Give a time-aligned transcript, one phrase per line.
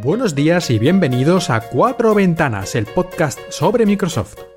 [0.00, 4.51] Buenos días y bienvenidos a Cuatro Ventanas, el podcast sobre Microsoft.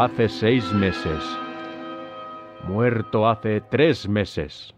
[0.00, 1.24] Hace seis meses.
[2.68, 4.72] Muerto hace tres meses.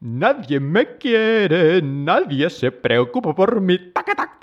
[0.00, 3.78] Nadie me quiere, nadie se preocupa por mí.
[3.92, 4.38] Tac,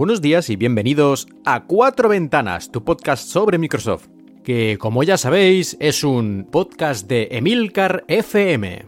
[0.00, 4.08] Buenos días y bienvenidos a Cuatro Ventanas, tu podcast sobre Microsoft,
[4.42, 8.86] que como ya sabéis es un podcast de Emilcar FM.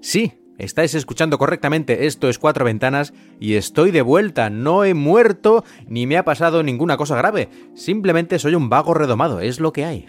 [0.00, 5.62] Sí, estáis escuchando correctamente, esto es Cuatro Ventanas y estoy de vuelta, no he muerto
[5.86, 9.84] ni me ha pasado ninguna cosa grave, simplemente soy un vago redomado, es lo que
[9.84, 10.06] hay.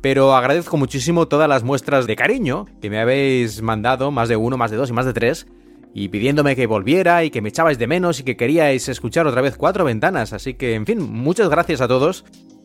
[0.00, 4.56] Pero agradezco muchísimo todas las muestras de cariño que me habéis mandado, más de uno,
[4.56, 5.46] más de dos y más de tres,
[5.94, 9.40] y pidiéndome que volviera y que me echabais de menos y que queríais escuchar otra
[9.40, 10.32] vez cuatro ventanas.
[10.32, 12.24] Así que, en fin, muchas gracias a todos.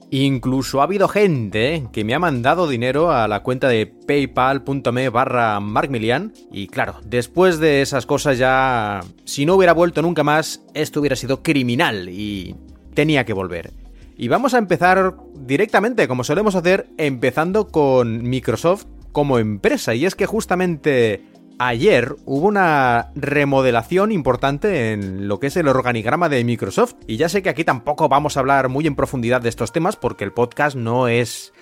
[0.09, 5.59] Incluso ha habido gente que me ha mandado dinero a la cuenta de paypal.me barra
[5.59, 6.33] markmilian.
[6.52, 9.02] Y claro, después de esas cosas ya...
[9.25, 12.55] Si no hubiera vuelto nunca más, esto hubiera sido criminal y
[12.95, 13.71] tenía que volver.
[14.17, 19.93] Y vamos a empezar directamente, como solemos hacer, empezando con Microsoft como empresa.
[19.93, 21.23] Y es que justamente
[21.59, 26.95] ayer hubo una remodelación importante en lo que es el organigrama de Microsoft.
[27.05, 29.95] Y ya sé que aquí tampoco vamos a hablar muy en profundidad de estos temas
[29.95, 31.53] porque el podcast no es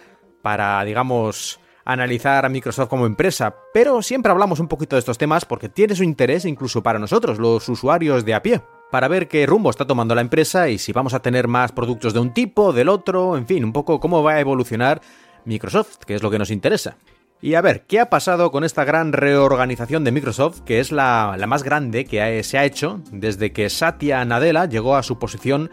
[0.41, 5.45] para, digamos, analizar a Microsoft como empresa, pero siempre hablamos un poquito de estos temas
[5.45, 9.45] porque tiene su interés incluso para nosotros, los usuarios de a pie, para ver qué
[9.45, 12.71] rumbo está tomando la empresa y si vamos a tener más productos de un tipo,
[12.71, 15.01] del otro, en fin, un poco cómo va a evolucionar
[15.45, 16.97] Microsoft, que es lo que nos interesa.
[17.41, 21.35] Y a ver, ¿qué ha pasado con esta gran reorganización de Microsoft, que es la,
[21.37, 25.69] la más grande que se ha hecho desde que Satya Nadella llegó a su posición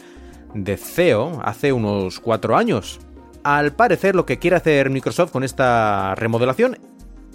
[0.52, 3.00] de CEO hace unos cuatro años?
[3.44, 6.78] Al parecer lo que quiere hacer Microsoft con esta remodelación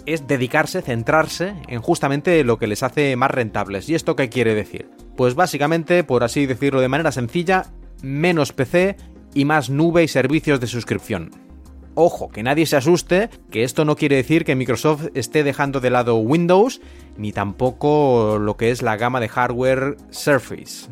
[0.06, 3.88] es dedicarse, centrarse en justamente lo que les hace más rentables.
[3.88, 4.88] ¿Y esto qué quiere decir?
[5.16, 7.66] Pues básicamente, por así decirlo de manera sencilla,
[8.02, 8.96] menos PC
[9.34, 11.49] y más nube y servicios de suscripción.
[11.94, 15.90] Ojo, que nadie se asuste, que esto no quiere decir que Microsoft esté dejando de
[15.90, 16.80] lado Windows,
[17.16, 20.88] ni tampoco lo que es la gama de hardware Surface.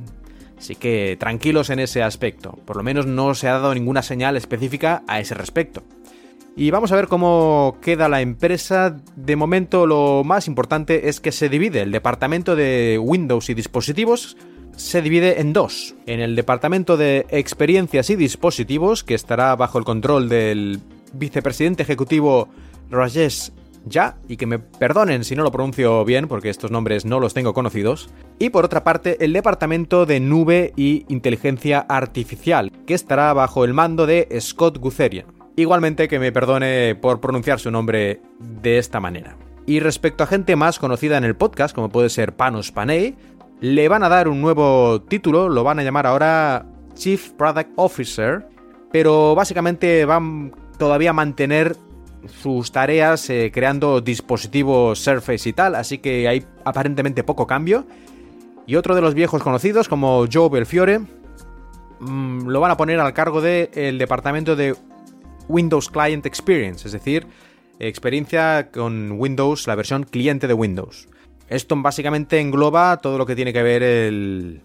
[0.59, 4.37] Así que tranquilos en ese aspecto, por lo menos no se ha dado ninguna señal
[4.37, 5.85] específica a ese respecto.
[6.57, 8.97] Y vamos a ver cómo queda la empresa.
[9.15, 14.37] De momento lo más importante es que se divide el departamento de Windows y dispositivos
[14.79, 15.95] se divide en dos.
[16.07, 20.81] En el departamento de experiencias y dispositivos, que estará bajo el control del
[21.13, 22.49] vicepresidente ejecutivo
[22.91, 23.51] Rajesh
[23.85, 27.35] ya, y que me perdonen si no lo pronuncio bien, porque estos nombres no los
[27.35, 28.09] tengo conocidos.
[28.39, 33.75] Y por otra parte, el departamento de nube y inteligencia artificial, que estará bajo el
[33.75, 35.27] mando de Scott Gutherian.
[35.57, 39.37] Igualmente que me perdone por pronunciar su nombre de esta manera.
[39.67, 43.17] Y respecto a gente más conocida en el podcast, como puede ser Panos Panay,
[43.61, 48.47] le van a dar un nuevo título, lo van a llamar ahora Chief Product Officer,
[48.93, 51.77] pero básicamente van todavía a mantener
[52.27, 57.87] sus tareas eh, creando dispositivos Surface y tal, así que hay aparentemente poco cambio.
[58.67, 61.01] Y otro de los viejos conocidos, como Joe Belfiore,
[62.01, 64.77] mmm, lo van a poner al cargo del departamento de
[65.49, 67.27] Windows Client Experience, es decir,
[67.79, 71.09] experiencia con Windows, la versión cliente de Windows.
[71.49, 74.63] Esto básicamente engloba todo lo que tiene que ver el,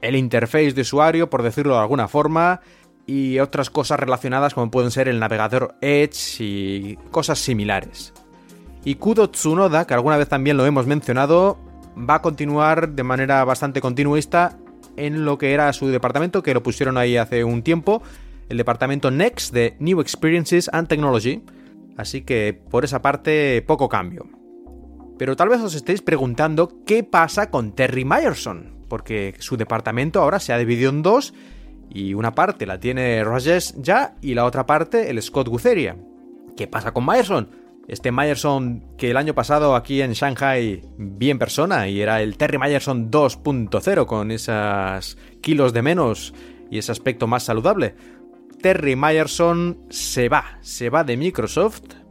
[0.00, 2.60] el interface de usuario, por decirlo de alguna forma,
[3.06, 8.12] y otras cosas relacionadas como pueden ser el navegador Edge y cosas similares.
[8.84, 11.58] Y Kudo Tsunoda, que alguna vez también lo hemos mencionado,
[11.96, 14.58] va a continuar de manera bastante continuista
[14.96, 18.02] en lo que era su departamento, que lo pusieron ahí hace un tiempo,
[18.48, 21.42] el departamento Next de New Experiences and Technology.
[21.96, 24.26] Así que por esa parte poco cambio.
[25.18, 30.40] Pero tal vez os estéis preguntando qué pasa con Terry Myerson, porque su departamento ahora
[30.40, 31.34] se ha dividido en dos
[31.90, 35.96] Y una parte la tiene Rajesh ya y la otra parte el Scott Guceria.
[36.56, 37.50] ¿Qué pasa con Myerson?
[37.86, 42.36] Este Myerson que el año pasado aquí en Shanghai vi en persona y era el
[42.36, 46.34] Terry Myerson 2.0 con esos kilos de menos
[46.70, 47.94] y ese aspecto más saludable.
[48.62, 52.03] Terry Myerson se va, se va de Microsoft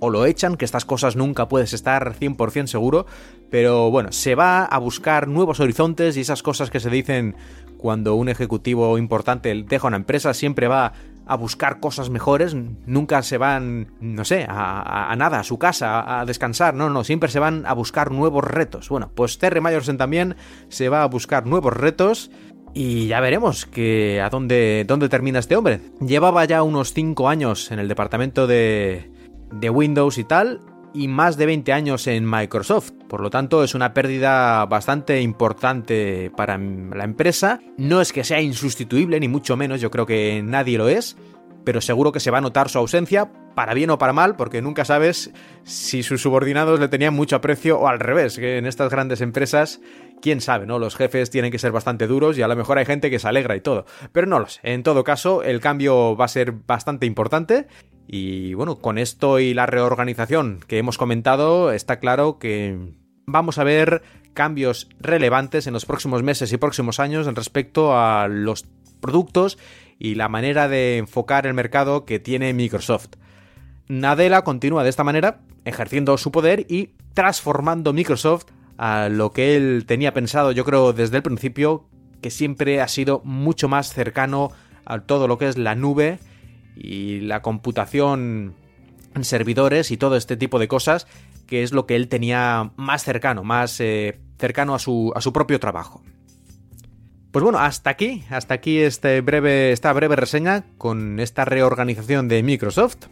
[0.00, 3.06] o lo echan, que estas cosas nunca puedes estar 100% seguro,
[3.50, 7.36] pero bueno, se va a buscar nuevos horizontes y esas cosas que se dicen
[7.78, 10.92] cuando un ejecutivo importante deja una empresa, siempre va
[11.26, 12.56] a buscar cosas mejores,
[12.86, 17.28] nunca se van, no sé, a, nada, a su casa, a, descansar, no, no, siempre
[17.28, 18.88] se van a buscar nuevos retos.
[18.88, 20.36] Bueno, pues Terry Myerson también
[20.68, 22.30] se va a buscar nuevos retos.
[22.74, 25.80] Y ya veremos que a dónde, dónde termina este hombre.
[26.00, 29.10] Llevaba ya unos 5 años en el departamento de,
[29.52, 30.60] de Windows y tal,
[30.94, 32.92] y más de 20 años en Microsoft.
[33.08, 37.60] Por lo tanto, es una pérdida bastante importante para la empresa.
[37.76, 41.16] No es que sea insustituible, ni mucho menos, yo creo que nadie lo es,
[41.64, 44.62] pero seguro que se va a notar su ausencia, para bien o para mal, porque
[44.62, 45.32] nunca sabes
[45.64, 49.80] si sus subordinados le tenían mucho aprecio o al revés, que en estas grandes empresas,
[50.22, 50.78] quién sabe, ¿no?
[50.78, 53.26] Los jefes tienen que ser bastante duros y a lo mejor hay gente que se
[53.26, 53.84] alegra y todo.
[54.12, 54.60] Pero no lo sé.
[54.62, 57.66] En todo caso, el cambio va a ser bastante importante
[58.10, 62.94] y bueno, con esto y la reorganización que hemos comentado, está claro que
[63.26, 64.02] vamos a ver
[64.32, 68.64] cambios relevantes en los próximos meses y próximos años en respecto a los
[69.00, 69.58] productos
[69.98, 73.10] y la manera de enfocar el mercado que tiene Microsoft.
[73.88, 78.46] Nadella continúa de esta manera, ejerciendo su poder y transformando Microsoft
[78.78, 81.84] a lo que él tenía pensado, yo creo, desde el principio,
[82.22, 84.50] que siempre ha sido mucho más cercano
[84.86, 86.20] a todo lo que es la nube
[86.78, 88.54] y la computación
[89.14, 91.06] en servidores y todo este tipo de cosas,
[91.46, 95.32] que es lo que él tenía más cercano, más eh, cercano a su, a su
[95.32, 96.02] propio trabajo.
[97.30, 102.42] Pues bueno, hasta aquí, hasta aquí este breve, esta breve reseña con esta reorganización de
[102.42, 103.06] Microsoft.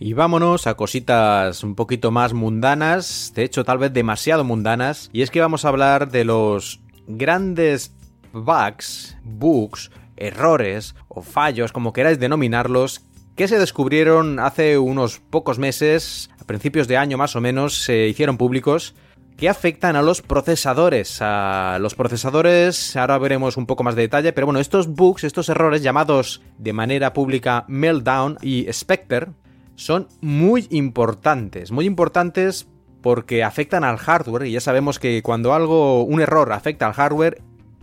[0.00, 5.22] Y vámonos a cositas un poquito más mundanas, de hecho tal vez demasiado mundanas, y
[5.22, 7.92] es que vamos a hablar de los grandes
[8.32, 13.06] bugs, bugs errores o fallos, como queráis denominarlos,
[13.36, 18.08] que se descubrieron hace unos pocos meses, a principios de año más o menos, se
[18.08, 18.94] hicieron públicos,
[19.36, 21.18] que afectan a los procesadores.
[21.22, 25.48] A los procesadores, ahora veremos un poco más de detalle, pero bueno, estos bugs, estos
[25.48, 29.28] errores llamados de manera pública Meltdown y Spectre,
[29.76, 32.66] son muy importantes, muy importantes
[33.00, 37.40] porque afectan al hardware y ya sabemos que cuando algo, un error afecta al hardware,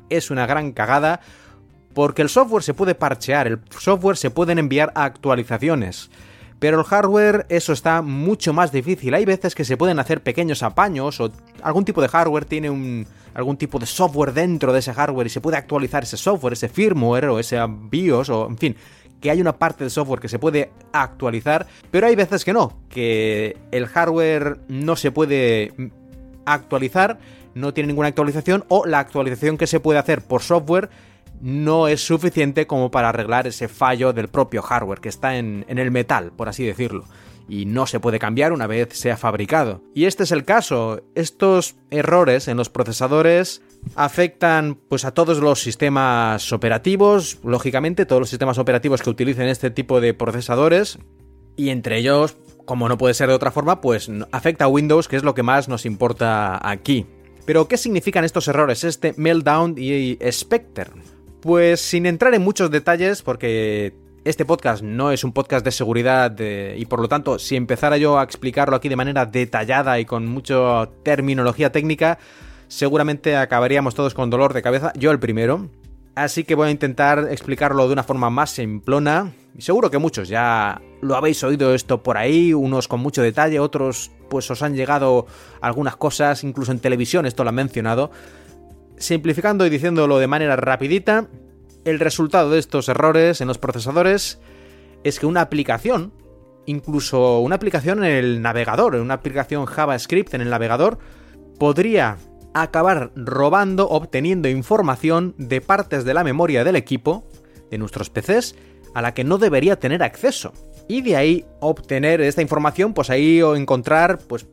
[0.10, 1.22] es una gran cagada
[1.95, 6.12] porque el software se puede parchear, el software se pueden enviar actualizaciones.
[6.59, 9.13] Pero el hardware eso está mucho más difícil.
[9.13, 11.31] Hay veces que se pueden hacer pequeños apaños o
[11.63, 15.30] algún tipo de hardware tiene un, algún tipo de software dentro de ese hardware y
[15.30, 18.75] se puede actualizar ese software, ese firmware o ese BIOS o en fin,
[19.21, 22.77] que hay una parte del software que se puede actualizar, pero hay veces que no,
[22.89, 25.74] que el hardware no se puede
[26.45, 27.19] actualizar,
[27.53, 30.89] no tiene ninguna actualización o la actualización que se puede hacer por software
[31.42, 35.92] no es suficiente como para arreglar ese fallo del propio hardware que está en, el
[35.92, 37.06] metal, por así decirlo
[37.48, 39.84] y no se puede cambiar una vez sea fabricado.
[39.94, 41.04] Y este es el caso.
[41.14, 43.62] Estos errores en los procesadores
[43.96, 49.70] afectan pues a todos los sistemas operativos, lógicamente todos los sistemas operativos que utilicen este
[49.70, 50.98] tipo de procesadores
[51.56, 55.15] y entre ellos, como no puede ser de otra forma, pues afecta a Windows, que
[55.15, 57.06] es lo que más nos importa aquí.
[57.46, 60.88] Pero ¿qué significan estos errores, este Meltdown y Spectre?
[61.46, 66.36] Pues sin entrar en muchos detalles, porque este podcast no es un podcast de seguridad
[66.40, 70.25] y por lo tanto, si empezara yo a explicarlo aquí de manera detallada y con
[70.25, 72.18] mucha terminología técnica,
[72.68, 75.70] seguramente acabaríamos todos con dolor de cabeza, yo el primero.
[76.16, 79.32] Así que voy a intentar explicarlo de una forma más simplona.
[79.60, 84.10] Seguro que muchos ya lo habéis oído esto por ahí, unos con mucho detalle, otros
[84.32, 85.28] pues os han llegado
[85.62, 88.10] algunas cosas, incluso en televisión esto lo han mencionado
[88.98, 91.28] simplificando y diciéndolo de manera rapidita,
[91.86, 94.40] el resultado de estos errores en los procesadores
[95.04, 96.12] es que una aplicación,
[96.66, 100.98] incluso una aplicación en el navegador, una aplicación JavaScript en el navegador,
[101.60, 102.18] podría
[102.54, 107.24] acabar robando, obteniendo información de partes de la memoria del equipo,
[107.70, 108.56] de nuestros PCs,
[108.94, 110.54] a la que no debería tener acceso.
[110.88, 114.48] Y de ahí obtener esta información, pues ahí o encontrar pues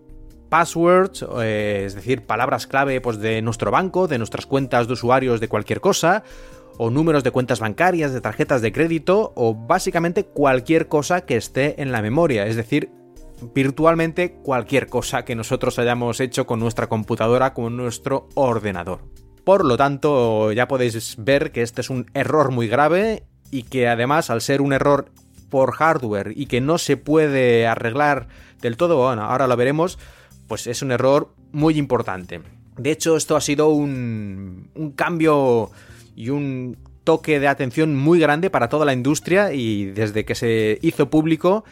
[0.52, 5.40] passwords, eh, es decir, palabras clave pues, de nuestro banco, de nuestras cuentas de usuarios
[5.40, 6.24] de cualquier cosa,
[6.76, 11.80] o números de cuentas bancarias, de tarjetas de crédito, o básicamente cualquier cosa que esté
[11.80, 12.90] en la memoria, es decir,
[13.54, 19.00] virtualmente cualquier cosa que nosotros hayamos hecho con nuestra computadora, con nuestro ordenador.
[19.44, 23.88] Por lo tanto, ya podéis ver que este es un error muy grave y que
[23.88, 25.06] además al ser un error
[25.48, 28.28] por hardware y que no se puede arreglar
[28.60, 29.98] del todo, bueno, ahora lo veremos,
[30.46, 32.40] pues es un error muy importante.
[32.76, 35.70] De hecho, esto ha sido un, un cambio
[36.16, 40.78] y un toque de atención muy grande para toda la industria y desde que se
[40.82, 41.64] hizo público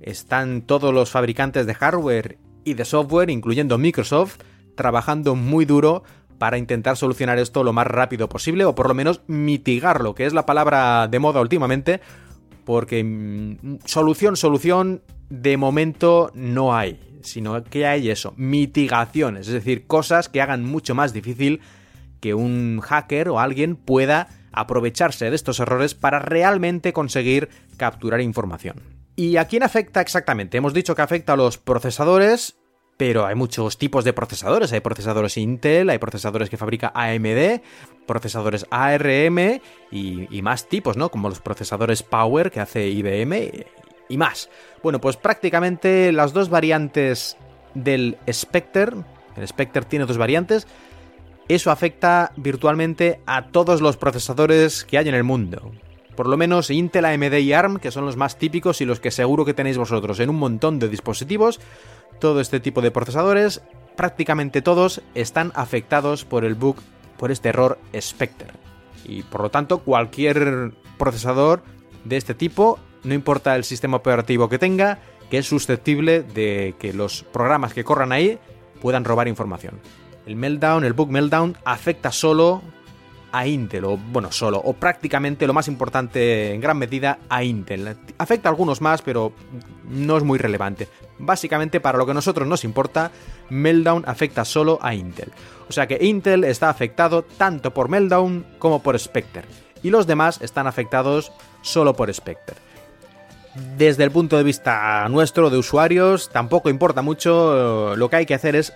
[0.00, 4.38] están todos los fabricantes de hardware y de software, incluyendo Microsoft,
[4.74, 6.02] trabajando muy duro
[6.38, 10.32] para intentar solucionar esto lo más rápido posible o por lo menos mitigarlo, que es
[10.32, 12.00] la palabra de moda últimamente,
[12.64, 19.86] porque mm, solución, solución, de momento no hay, sino que hay eso, mitigaciones, es decir,
[19.86, 21.60] cosas que hagan mucho más difícil
[22.20, 28.76] que un hacker o alguien pueda aprovecharse de estos errores para realmente conseguir capturar información.
[29.16, 30.58] ¿Y a quién afecta exactamente?
[30.58, 32.56] Hemos dicho que afecta a los procesadores
[33.00, 34.74] pero hay muchos tipos de procesadores.
[34.74, 37.62] Hay procesadores Intel, hay procesadores que fabrica AMD,
[38.06, 41.10] procesadores ARM y, más tipos, ¿no?
[41.10, 43.64] Como los procesadores Power que hace IBM
[44.10, 44.50] y más.
[44.82, 47.38] Bueno, pues prácticamente las dos variantes
[47.74, 48.92] del Spectre,
[49.36, 50.66] el Spectre tiene dos variantes,
[51.48, 55.72] eso afecta virtualmente a todos los procesadores que hay en el mundo.
[56.14, 59.10] Por lo menos Intel, AMD y ARM, que son los más típicos y los que
[59.10, 61.60] seguro que tenéis vosotros en un montón de dispositivos,
[62.18, 63.62] todo este tipo de procesadores,
[63.96, 66.76] prácticamente todos están afectados por el bug,
[67.16, 68.48] por este error Spectre.
[69.04, 71.62] Y por lo tanto, cualquier procesador
[72.04, 74.98] de este tipo, no importa el sistema operativo que tenga,
[75.30, 78.38] que es susceptible de que los programas que corran ahí
[78.80, 79.80] puedan robar información.
[80.26, 82.62] El meltdown, el bug meltdown, afecta solo
[83.32, 87.96] a Intel, o bueno, solo, o prácticamente lo más importante en gran medida a Intel.
[88.18, 89.32] Afecta a algunos más, pero
[89.88, 90.88] no es muy relevante.
[91.18, 93.10] Básicamente, para lo que a nosotros nos importa,
[93.50, 95.32] Meltdown afecta solo a Intel.
[95.68, 99.44] O sea que Intel está afectado tanto por Meltdown como por Spectre.
[99.82, 102.56] Y los demás están afectados solo por Spectre.
[103.76, 107.96] Desde el punto de vista nuestro, de usuarios, tampoco importa mucho.
[107.96, 108.72] Lo que hay que hacer es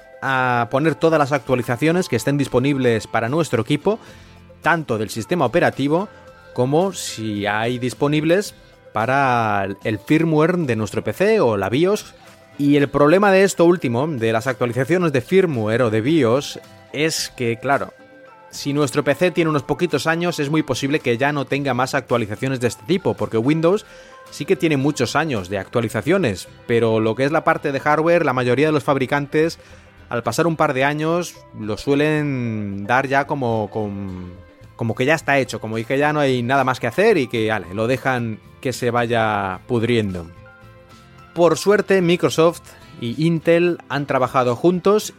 [0.71, 3.99] poner todas las actualizaciones que estén disponibles para nuestro equipo
[4.63, 6.09] tanto del sistema operativo
[6.55, 8.55] como si hay disponibles
[8.93, 12.15] para el firmware de nuestro PC o la BIOS.
[12.59, 16.61] Y el problema de esto último, de las actualizaciones de firmware o de BIOS,
[16.93, 17.93] es que, claro,
[18.55, 21.95] si nuestro PC tiene unos poquitos años, es muy posible que ya no tenga más
[21.95, 23.85] actualizaciones de este tipo, porque Windows
[24.31, 28.25] sí que tiene muchos años de actualizaciones, pero lo que es la parte de hardware,
[28.25, 29.59] la mayoría de los fabricantes,
[30.09, 34.33] al pasar un par de años, lo suelen dar ya como con
[34.77, 37.27] como que ya está hecho, como que ya no hay nada más que hacer y
[37.27, 40.27] que lo dejan que se vaya pudriendo.
[41.33, 42.63] Por suerte, Microsoft
[43.01, 45.13] y Intel han trabajado juntos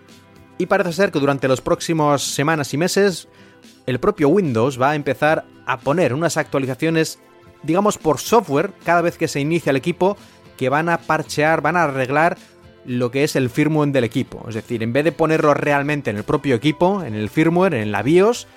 [0.58, 3.28] y parece ser que durante las próximas semanas y meses
[3.86, 7.20] el propio Windows va a empezar a poner unas actualizaciones,
[7.64, 10.18] digamos por software, cada vez que se inicia el equipo,
[10.58, 12.38] que van a parchear, van a arreglar
[12.86, 14.46] lo que es el firmware del equipo.
[14.48, 17.92] Es decir, en vez de ponerlo realmente en el propio equipo, en el firmware, en
[17.92, 18.48] la BIOS,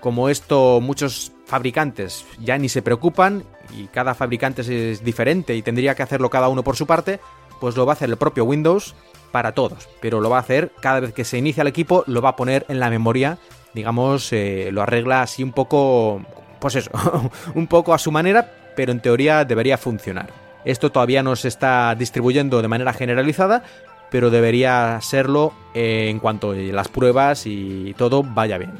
[0.00, 3.44] como esto muchos fabricantes ya ni se preocupan
[3.76, 7.20] y cada fabricante es diferente y tendría que hacerlo cada uno por su parte,
[7.60, 8.94] pues lo va a hacer el propio Windows
[9.32, 12.22] para todos, pero lo va a hacer cada vez que se inicia el equipo, lo
[12.22, 13.38] va a poner en la memoria,
[13.74, 16.22] digamos, eh, lo arregla así un poco,
[16.60, 16.90] pues eso,
[17.54, 20.28] un poco a su manera, pero en teoría debería funcionar.
[20.64, 23.64] Esto todavía no se está distribuyendo de manera generalizada,
[24.10, 28.72] pero debería serlo en cuanto las pruebas y todo vaya bien.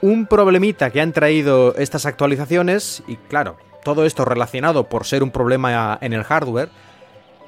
[0.00, 5.30] Un problemita que han traído estas actualizaciones, y claro, todo esto relacionado por ser un
[5.30, 6.68] problema en el hardware,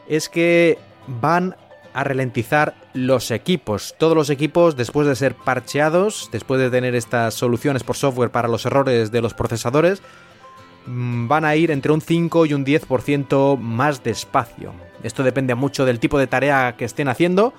[0.08, 1.56] es que van
[1.98, 3.96] a ralentizar los equipos.
[3.98, 8.46] Todos los equipos, después de ser parcheados, después de tener estas soluciones por software para
[8.46, 10.00] los errores de los procesadores,
[10.86, 14.74] mm, van a ir entre un 5 y un 10% más despacio.
[15.02, 17.52] Esto depende mucho del tipo de tarea que estén haciendo,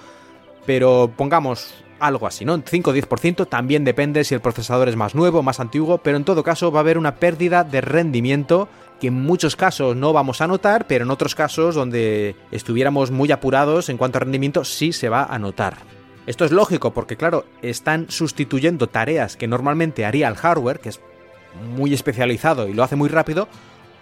[0.65, 2.61] pero pongamos algo así, ¿no?
[2.65, 6.23] 5 o 10% también depende si el procesador es más nuevo, más antiguo, pero en
[6.23, 10.41] todo caso va a haber una pérdida de rendimiento que en muchos casos no vamos
[10.41, 14.91] a notar, pero en otros casos donde estuviéramos muy apurados en cuanto a rendimiento sí
[14.91, 15.77] se va a notar.
[16.27, 20.99] Esto es lógico porque claro, están sustituyendo tareas que normalmente haría el hardware, que es
[21.75, 23.47] muy especializado y lo hace muy rápido,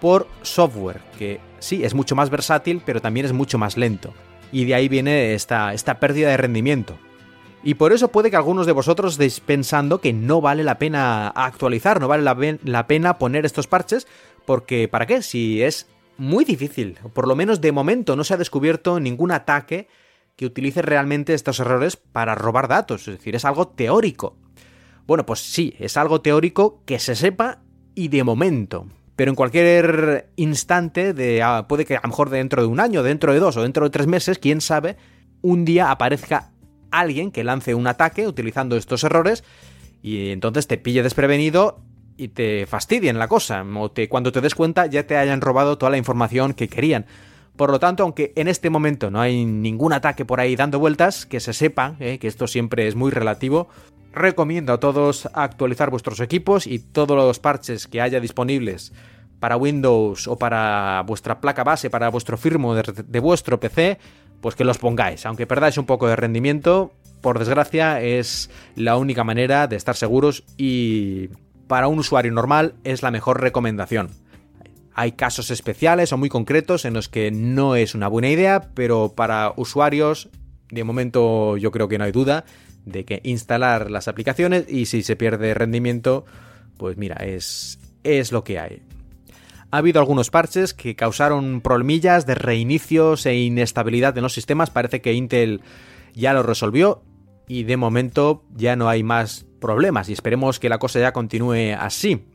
[0.01, 4.13] por software, que sí es mucho más versátil, pero también es mucho más lento.
[4.51, 6.97] Y de ahí viene esta, esta pérdida de rendimiento.
[7.67, 11.27] Y por eso puede que algunos de vosotros estéis pensando que no vale la pena
[11.27, 12.24] actualizar, no vale
[12.63, 14.07] la, pena poner estos parches,
[14.45, 15.21] porque ¿para qué?
[15.21, 15.86] Si es
[16.17, 19.89] muy difícil, por lo menos de momento no se ha descubierto ningún ataque
[20.38, 24.38] que utilice realmente estos errores para robar datos, es decir, es algo teórico.
[25.05, 27.59] Bueno, pues sí, es algo teórico que se sepa
[27.95, 28.88] y de momento.
[29.17, 33.03] Pero en cualquier instante, de, ah, puede que a lo mejor dentro de un año,
[33.03, 34.95] dentro de dos o dentro de tres meses, quién sabe,
[35.41, 36.53] un día aparezca
[36.91, 39.44] alguien que lance un ataque utilizando estos errores
[40.01, 41.79] y entonces te pille desprevenido
[42.17, 43.65] y te fastidien la cosa.
[43.75, 47.06] O te, cuando te des cuenta ya te hayan robado toda la información que querían.
[47.56, 51.25] Por lo tanto, aunque en este momento no hay ningún ataque por ahí dando vueltas,
[51.25, 53.67] que se sepa eh, que esto siempre es muy relativo,
[54.13, 58.94] recomiendo a todos actualizar vuestros equipos y todos los parches que haya disponibles
[59.39, 64.00] para Windows o para vuestra placa base, para vuestro firmware de vuestro PC,
[64.41, 65.25] pues que los pongáis.
[65.25, 70.44] Aunque perdáis un poco de rendimiento, por desgracia es la única manera de estar seguros
[70.58, 71.29] y
[71.67, 74.10] para un usuario normal es la mejor recomendación.
[74.94, 79.13] Hay casos especiales o muy concretos en los que no es una buena idea, pero
[79.15, 80.29] para usuarios,
[80.70, 82.46] de momento yo creo que no hay duda
[82.86, 86.25] de que instalar las aplicaciones y si se pierde rendimiento,
[86.77, 88.82] pues mira, es, es lo que hay.
[89.69, 94.69] Ha habido algunos parches que causaron problemillas de reinicios e inestabilidad en los sistemas.
[94.69, 95.62] Parece que Intel
[96.13, 97.03] ya lo resolvió
[97.47, 101.75] y de momento ya no hay más problemas y esperemos que la cosa ya continúe
[101.77, 102.25] así.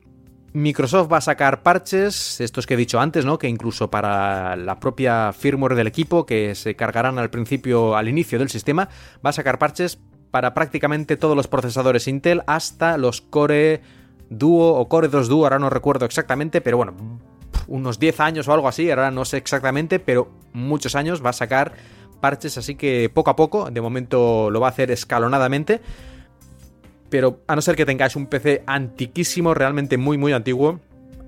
[0.55, 3.39] Microsoft va a sacar parches, estos que he dicho antes, ¿no?
[3.39, 8.39] Que incluso para la propia firmware del equipo, que se cargarán al principio, al inicio
[8.39, 8.91] del sistema,
[9.25, 9.99] va a sacar parches
[10.31, 13.81] para prácticamente todos los procesadores Intel, hasta los Core
[14.39, 16.95] Duo o Core 2 Duo, ahora no recuerdo exactamente, pero bueno,
[17.69, 21.35] unos 10 años o algo así, ahora no sé exactamente, pero muchos años va a
[21.35, 21.73] sacar
[22.21, 25.81] parches, así que poco a poco, de momento lo va a hacer escalonadamente
[27.13, 30.81] pero a no ser que tengáis un PC antiquísimo, realmente muy muy antiguo,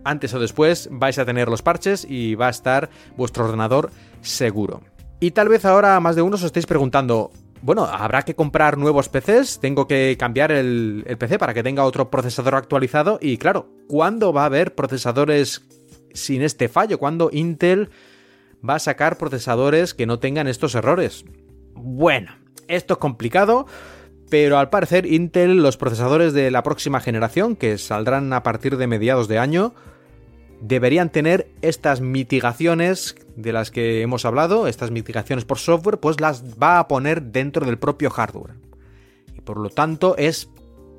[0.03, 3.91] antes o después vais a tener los parches y va a estar vuestro ordenador
[4.23, 4.81] seguro.
[5.21, 7.33] Y tal vez ahora más de uno os estéis preguntando,
[7.65, 9.59] bueno, ¿habrá que comprar nuevos PCs?
[9.59, 13.19] ¿Tengo que cambiar el, el, PC para que tenga otro procesador actualizado?
[13.23, 15.67] Y claro, ¿cuándo va a haber procesadores
[16.13, 16.99] sin este fallo?
[16.99, 17.89] ¿Cuándo Intel
[18.69, 21.25] va a sacar procesadores que no tengan estos errores?
[21.73, 22.37] Bueno,
[22.69, 23.67] esto es complicado
[24.31, 28.89] pero al parecer Intel, los procesadores de la próxima generación, que saldrán a partir de
[28.89, 29.75] mediados de año,
[30.61, 36.45] deberían tener estas mitigaciones de las que hemos hablado, estas mitigaciones por software, pues las
[36.61, 38.55] va a poner dentro del propio hardware.
[39.37, 40.49] Y por lo tanto es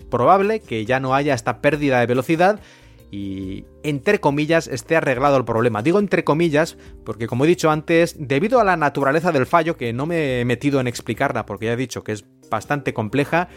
[0.10, 2.60] probable que ya no haya esta pérdida de velocidad
[3.12, 5.82] y entre comillas esté arreglado el problema.
[5.82, 9.94] Digo entre comillas porque como he dicho antes, debido a la naturaleza del fallo, que
[9.94, 13.48] no me he metido en explicarla porque ya he dicho que es bastante compleja,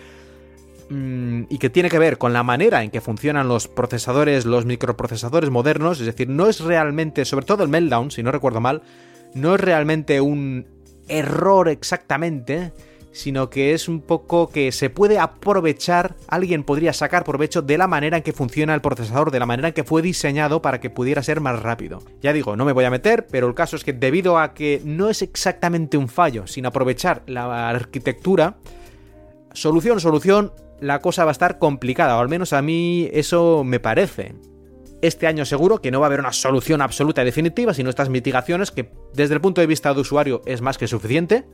[0.91, 4.65] mm, y que tiene que ver con la manera en que funcionan los procesadores, los
[4.67, 8.83] microprocesadores modernos, es decir, no es realmente, sobre todo el meltdown, si no recuerdo mal,
[9.35, 10.67] no es realmente un
[11.09, 12.73] error exactamente,
[13.13, 17.89] sino que es un poco que se puede aprovechar, alguien podría sacar provecho de la
[17.89, 20.91] manera en que funciona el procesador, de la manera en que fue diseñado para que
[20.91, 22.03] pudiera ser más rápido.
[22.21, 24.83] Ya digo, no me voy a meter, pero el caso es que debido a que
[24.85, 28.59] no es exactamente un fallo, sin aprovechar la arquitectura,
[29.53, 33.81] solución, solución, la cosa va a estar complicada, o al menos a mí eso me
[33.81, 34.35] parece.
[35.01, 38.09] Este año seguro que no va a haber una solución absoluta y definitiva, sino estas
[38.09, 41.45] mitigaciones que desde el punto de vista de usuario es más que suficiente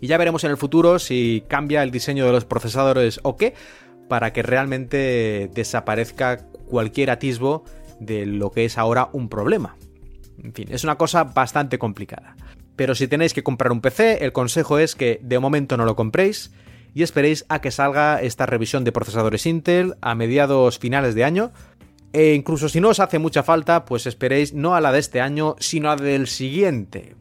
[0.00, 3.54] y ya veremos en el futuro si cambia el diseño de los procesadores o qué,
[4.08, 7.64] para que realmente desaparezca cualquier atisbo
[8.00, 9.76] de lo que es ahora un problema.
[10.42, 12.36] En fin, es una cosa bastante complicada.
[12.76, 15.96] Pero si tenéis que comprar un PC, el consejo es que de momento no lo
[15.96, 16.52] compréis
[16.96, 21.52] y esperéis a que salga esta revisión de procesadores Intel a mediados finales de año.
[22.14, 25.20] E incluso si no os hace mucha falta, pues esperéis no a la de este
[25.20, 27.14] año, sino a la del siguiente,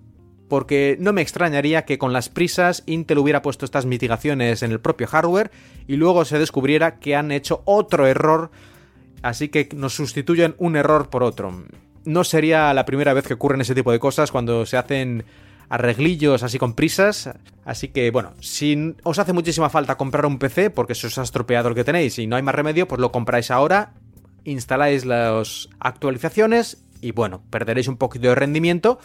[0.48, 4.80] porque no me extrañaría que con las prisas Intel hubiera puesto estas mitigaciones en el
[4.80, 5.52] propio hardware
[5.88, 8.52] y luego se descubriera que han hecho otro error,
[9.24, 11.66] así que nos sustituyen un error por otro.
[12.06, 15.26] No sería la primera vez que ocurren ese tipo de cosas cuando se hacen
[15.70, 17.30] arreglillos así con prisas.
[17.64, 21.24] Así que bueno, si os hace muchísima falta comprar un PC porque se os ha
[21.24, 23.94] estropeado el que tenéis y no hay más remedio, pues lo compráis ahora,
[24.44, 29.00] instaláis las actualizaciones y bueno, perderéis un poquito de rendimiento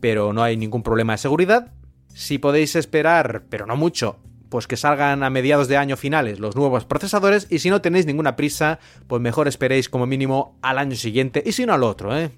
[0.00, 1.72] pero no hay ningún problema de seguridad.
[2.14, 6.56] Si podéis esperar, pero no mucho, pues que salgan a mediados de año finales los
[6.56, 10.96] nuevos procesadores y si no tenéis ninguna prisa, pues mejor esperéis como mínimo al año
[10.96, 12.30] siguiente y si no al otro, ¿eh?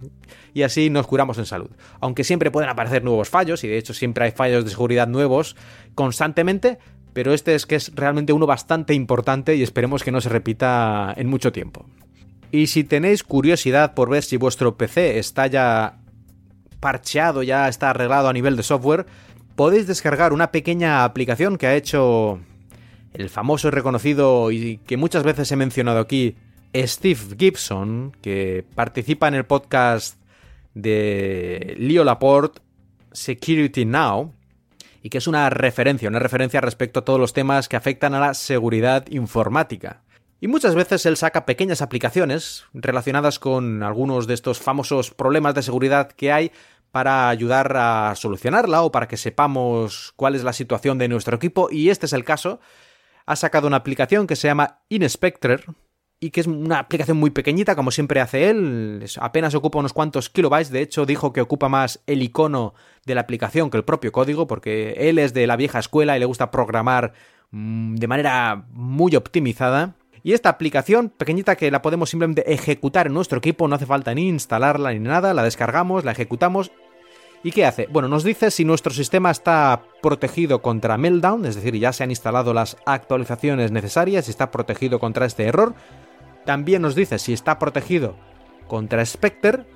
[0.54, 1.70] Y así nos curamos en salud.
[2.00, 5.56] Aunque siempre pueden aparecer nuevos fallos y de hecho siempre hay fallos de seguridad nuevos
[5.94, 6.78] constantemente,
[7.12, 11.12] pero este es que es realmente uno bastante importante y esperemos que no se repita
[11.16, 11.86] en mucho tiempo.
[12.50, 15.98] Y si tenéis curiosidad por ver si vuestro PC está ya
[16.80, 19.06] parcheado, ya está arreglado a nivel de software,
[19.58, 22.38] podéis descargar una pequeña aplicación que ha hecho
[23.12, 26.36] el famoso y reconocido y que muchas veces he mencionado aquí,
[26.72, 30.16] Steve Gibson, que participa en el podcast
[30.74, 32.60] de Leo Laporte,
[33.10, 34.32] Security Now,
[35.02, 38.20] y que es una referencia, una referencia respecto a todos los temas que afectan a
[38.20, 40.02] la seguridad informática.
[40.40, 45.62] Y muchas veces él saca pequeñas aplicaciones relacionadas con algunos de estos famosos problemas de
[45.62, 46.52] seguridad que hay
[46.90, 51.68] para ayudar a solucionarla o para que sepamos cuál es la situación de nuestro equipo.
[51.70, 52.60] Y este es el caso.
[53.26, 55.64] Ha sacado una aplicación que se llama Inspector
[56.20, 60.28] y que es una aplicación muy pequeñita como siempre hace él, apenas ocupa unos cuantos
[60.28, 62.74] kilobytes, de hecho dijo que ocupa más el icono
[63.06, 66.20] de la aplicación que el propio código porque él es de la vieja escuela y
[66.20, 67.12] le gusta programar
[67.50, 73.14] mm, de manera muy optimizada y esta aplicación pequeñita que la podemos simplemente ejecutar en
[73.14, 76.70] nuestro equipo, no hace falta ni instalarla ni nada, la descargamos, la ejecutamos.
[77.44, 77.86] ¿Y qué hace?
[77.86, 82.10] Bueno, nos dice si nuestro sistema está protegido contra Meltdown, es decir, ya se han
[82.10, 85.74] instalado las actualizaciones necesarias y está protegido contra este error.
[86.44, 88.16] También nos dice si está protegido
[88.66, 89.66] contra Spectre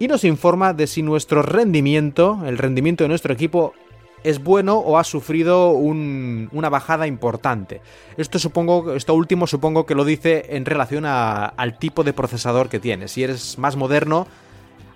[0.00, 3.74] y nos informa de si nuestro rendimiento, el rendimiento de nuestro equipo,
[4.24, 7.80] es bueno o ha sufrido una bajada importante.
[8.16, 12.80] Esto supongo, esto último supongo que lo dice en relación al tipo de procesador que
[12.80, 13.12] tienes.
[13.12, 14.26] Si eres más moderno,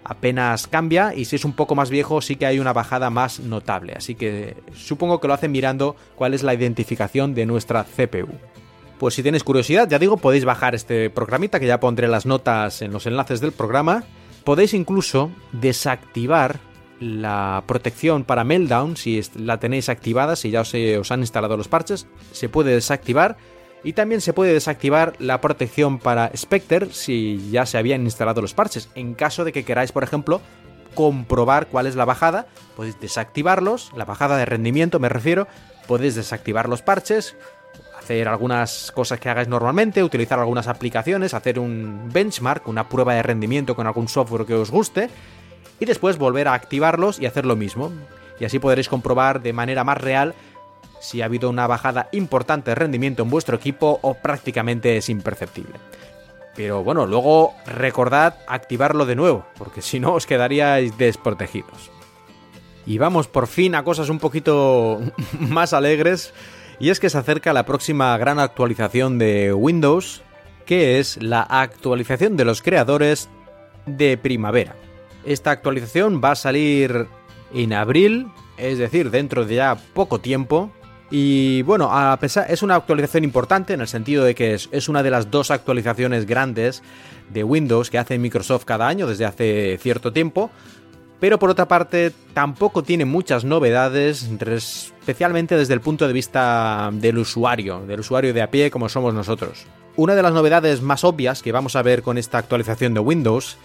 [0.05, 3.41] apenas cambia y si es un poco más viejo sí que hay una bajada más
[3.41, 3.95] notable.
[3.97, 8.29] Así que supongo que lo hacen mirando cuál es la identificación de nuestra CPU.
[8.99, 12.81] Pues si tenéis curiosidad, ya digo, podéis bajar este programita que ya pondré las notas
[12.81, 14.05] en los enlaces del programa.
[14.45, 16.61] Podéis incluso desactivar
[17.01, 21.69] la protección para Meltdown, si la tenéis activada, si ya os, os, han instalado los
[21.69, 23.37] parches, se puede desactivar.
[23.83, 28.55] Y también se puede desactivar la protección para Spectre si ya se habían instalado los
[28.55, 28.89] parches.
[28.95, 30.41] En caso de que queráis, por ejemplo,
[30.95, 35.47] comprobar cuál es la bajada, podéis desactivarlos, la bajada de rendimiento me refiero,
[35.87, 37.37] podéis desactivar los parches,
[37.99, 43.23] hacer algunas cosas que hagáis normalmente, utilizar algunas aplicaciones, hacer un benchmark, una prueba de
[43.23, 45.11] rendimiento con algún software que os guste
[45.81, 47.93] y después volver a activarlos y hacer lo mismo.
[48.41, 50.35] Y así podréis comprobar de manera más real
[51.01, 55.75] si ha habido una bajada importante de rendimiento en vuestro equipo o prácticamente es imperceptible.
[56.57, 61.91] Pero bueno, luego recordad activarlo de nuevo, porque si no os quedaríais desprotegidos.
[62.87, 65.01] Y vamos por fin a cosas un poquito
[65.39, 66.33] más alegres,
[66.79, 70.23] y es que se acerca la próxima gran actualización de Windows,
[70.65, 73.29] que es la actualización de los creadores
[73.87, 74.77] de primavera.
[75.25, 77.07] Esta actualización va a salir
[77.53, 80.71] en abril, es decir, dentro de ya poco tiempo.
[81.11, 85.03] Y bueno, a pesar, es una actualización importante en el sentido de que es, una
[85.03, 86.83] de las dos actualizaciones grandes
[87.31, 90.51] de Windows que hace Microsoft cada año desde hace cierto tiempo.
[91.21, 97.19] Pero por otra parte, tampoco tiene muchas novedades, especialmente desde el punto de vista del
[97.19, 99.67] usuario, del usuario de a pie como somos nosotros.
[99.97, 103.57] Una de las novedades más obvias que vamos a ver con esta actualización de Windows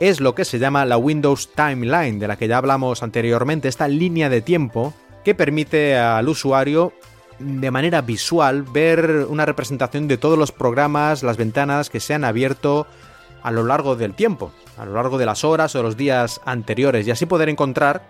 [0.00, 3.88] es lo que se llama la Windows Timeline, de la que ya hablamos anteriormente, esta
[3.88, 6.92] línea de tiempo que permite al usuario
[7.38, 12.24] de manera visual ver una representación de todos los programas, las ventanas que se han
[12.24, 12.86] abierto
[13.42, 17.06] a lo largo del tiempo, a lo largo de las horas o los días anteriores
[17.06, 18.02] y así poder encontrar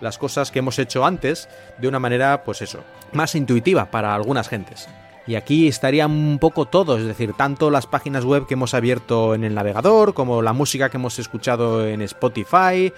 [0.00, 2.80] las cosas que hemos hecho antes de una manera, pues eso,
[3.12, 4.88] más intuitiva para algunas gentes.
[5.26, 9.34] Y aquí estaría un poco todo, es decir, tanto las páginas web que hemos abierto
[9.34, 12.92] en el navegador, como la música que hemos escuchado en Spotify,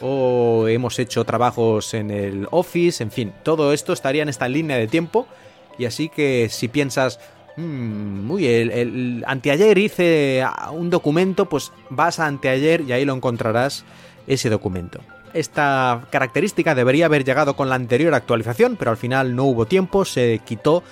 [0.00, 4.76] o hemos hecho trabajos en el Office, en fin, todo esto estaría en esta línea
[4.76, 5.26] de tiempo.
[5.78, 7.18] Y así que si piensas,
[7.56, 13.14] mmm, muy, el, el, anteayer hice un documento, pues vas a anteayer y ahí lo
[13.14, 13.84] encontrarás
[14.26, 15.00] ese documento.
[15.32, 20.04] Esta característica debería haber llegado con la anterior actualización, pero al final no hubo tiempo,
[20.04, 20.84] se quitó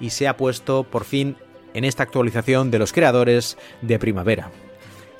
[0.00, 1.36] y se ha puesto por fin
[1.74, 4.50] en esta actualización de los creadores de primavera.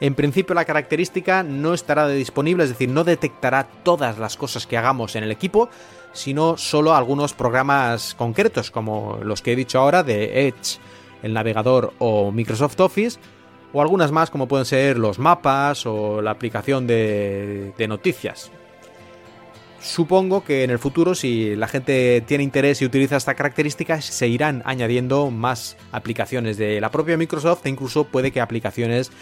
[0.00, 4.76] En principio la característica no estará disponible, es decir, no detectará todas las cosas que
[4.76, 5.70] hagamos en el equipo,
[6.12, 10.78] sino solo algunos programas concretos, como los que he dicho ahora de Edge,
[11.22, 13.18] el navegador o Microsoft Office,
[13.72, 18.50] o algunas más como pueden ser los mapas o la aplicación de, noticias.
[19.80, 24.26] Supongo que en el futuro, si la gente tiene interés y utiliza esta característica, se
[24.26, 29.12] irán añadiendo más aplicaciones de la propia Microsoft e incluso puede que aplicaciones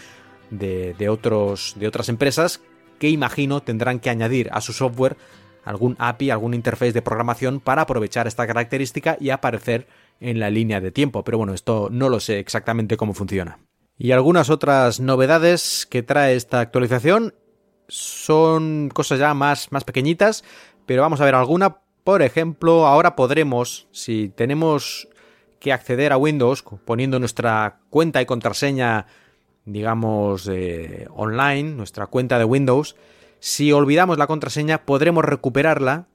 [0.49, 2.61] de, otros, de otras empresas
[2.99, 5.17] que imagino tendrán que añadir a su software
[5.63, 9.87] algún API, algún interface de programación para aprovechar esta característica y aparecer
[10.19, 11.23] en la línea de tiempo.
[11.23, 13.59] Pero bueno, esto no lo sé exactamente cómo funciona.
[13.97, 17.33] Y algunas otras novedades que trae esta actualización
[17.87, 20.43] son cosas ya más, más pequeñitas,
[20.85, 21.77] pero vamos a ver alguna.
[22.03, 25.07] Por ejemplo, ahora podremos, si tenemos
[25.59, 29.07] que acceder a Windows poniendo nuestra cuenta y contraseña,
[29.65, 30.49] digamos,
[31.09, 32.95] online, nuestra cuenta de Windows.
[33.39, 36.07] Si olvidamos la contraseña, podremos recuperarla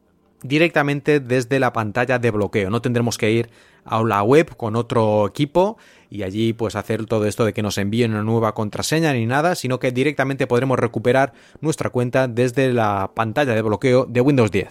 [0.43, 2.71] directamente desde la pantalla de bloqueo.
[2.71, 3.51] No tendremos que ir
[3.85, 5.77] a la web con otro equipo
[6.11, 9.55] y allí pues hacer todo esto de que nos envíen una nueva contraseña ni nada,
[9.55, 14.69] sino que directamente podremos recuperar nuestra cuenta desde la pantalla de bloqueo de Windows 10.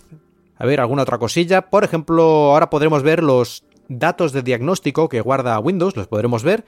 [0.58, 1.70] A ver, alguna otra cosilla.
[1.70, 6.64] Por ejemplo, ahora podremos ver los datos de diagnóstico que guarda Windows, los podremos ver.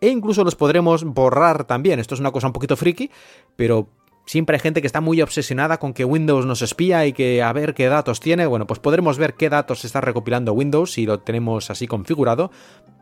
[0.00, 2.00] E incluso los podremos borrar también.
[2.00, 3.10] Esto es una cosa un poquito friki,
[3.56, 3.88] pero
[4.26, 7.52] Siempre hay gente que está muy obsesionada con que Windows nos espía y que a
[7.52, 8.44] ver qué datos tiene.
[8.46, 12.50] Bueno, pues podremos ver qué datos está recopilando Windows si lo tenemos así configurado.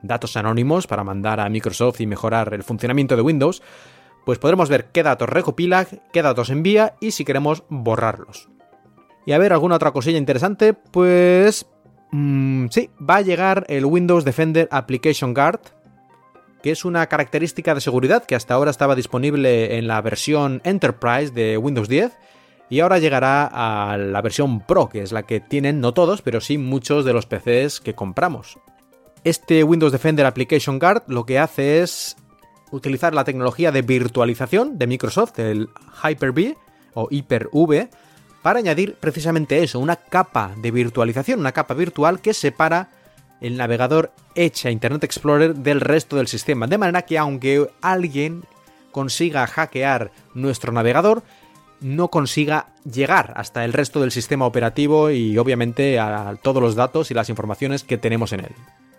[0.03, 3.63] Datos anónimos para mandar a Microsoft y mejorar el funcionamiento de Windows.
[4.27, 8.51] Pues podremos ver qué datos recopila, qué datos envía y si queremos borrarlos.
[9.25, 11.67] Y a ver, alguna otra cosilla interesante, pues...
[12.13, 15.61] Mmm, sí, va a llegar el Windows Defender Application Guard,
[16.65, 21.31] que es una característica de seguridad que hasta ahora estaba disponible en la versión Enterprise
[21.31, 22.17] de Windows 10
[22.71, 26.41] y ahora llegará a la versión Pro, que es la que tienen no todos, pero
[26.41, 28.57] sí muchos de los PCs que compramos.
[29.25, 32.17] Este Windows Defender Application Guard lo que hace es
[32.71, 35.69] utilizar la tecnología de virtualización de Microsoft, el
[36.03, 36.57] Hyper-V
[36.95, 37.91] o Hyper-V,
[38.41, 42.89] para añadir precisamente eso, una capa de virtualización, una capa virtual que separa
[43.41, 46.67] el navegador echa Internet Explorer del resto del sistema.
[46.67, 48.45] De manera que aunque alguien
[48.91, 51.23] consiga hackear nuestro navegador,
[51.81, 57.11] no consiga llegar hasta el resto del sistema operativo y obviamente a todos los datos
[57.11, 58.53] y las informaciones que tenemos en él.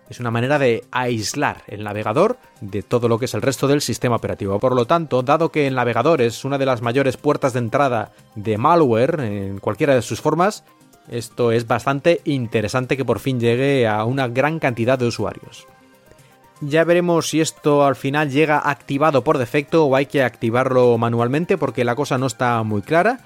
[0.09, 3.81] Es una manera de aislar el navegador de todo lo que es el resto del
[3.81, 4.59] sistema operativo.
[4.59, 8.11] Por lo tanto, dado que el navegador es una de las mayores puertas de entrada
[8.35, 10.63] de malware en cualquiera de sus formas,
[11.09, 15.67] esto es bastante interesante que por fin llegue a una gran cantidad de usuarios.
[16.61, 21.57] Ya veremos si esto al final llega activado por defecto o hay que activarlo manualmente
[21.57, 23.19] porque la cosa no está muy clara.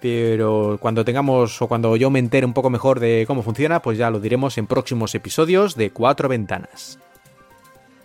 [0.00, 3.98] Pero cuando tengamos o cuando yo me entere un poco mejor de cómo funciona, pues
[3.98, 6.98] ya lo diremos en próximos episodios de Cuatro Ventanas.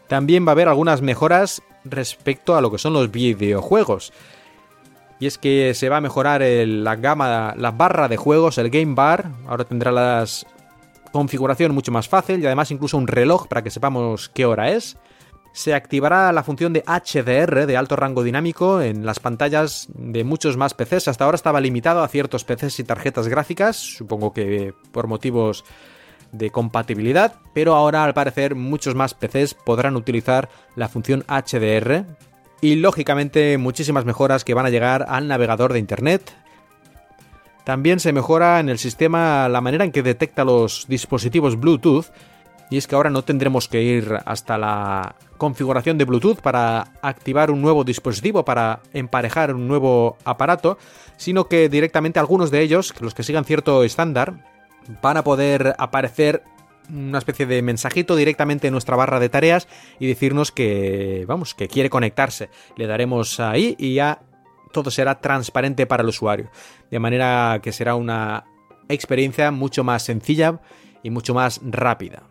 [0.07, 4.13] También va a haber algunas mejoras respecto a lo que son los videojuegos
[5.19, 8.93] y es que se va a mejorar la gama, la barra de juegos, el Game
[8.93, 10.25] Bar, ahora tendrá la
[11.11, 14.97] configuración mucho más fácil y además incluso un reloj para que sepamos qué hora es.
[15.53, 20.55] Se activará la función de HDR de alto rango dinámico en las pantallas de muchos
[20.55, 21.07] más PCs.
[21.07, 25.65] Hasta ahora estaba limitado a ciertos PCs y tarjetas gráficas, supongo que por motivos
[26.31, 32.05] de compatibilidad, pero ahora al parecer muchos más PCs podrán utilizar la función HDR
[32.61, 36.35] y lógicamente muchísimas mejoras que van a llegar al navegador de Internet.
[37.63, 42.05] También se mejora en el sistema la manera en que detecta los dispositivos Bluetooth
[42.69, 47.51] y es que ahora no tendremos que ir hasta la configuración de Bluetooth para activar
[47.51, 50.77] un nuevo dispositivo, para emparejar un nuevo aparato,
[51.15, 54.43] sino que directamente algunos de ellos, los que sigan cierto estándar,
[55.01, 56.43] van a poder aparecer
[56.89, 59.67] una especie de mensajito directamente en nuestra barra de tareas
[59.99, 62.49] y decirnos que, vamos, que quiere conectarse.
[62.75, 64.21] Le daremos ahí y ya
[64.71, 66.49] todo será transparente para el usuario.
[66.91, 68.45] De manera que será una
[68.89, 70.59] experiencia mucho más sencilla
[71.03, 72.23] y mucho más rápida.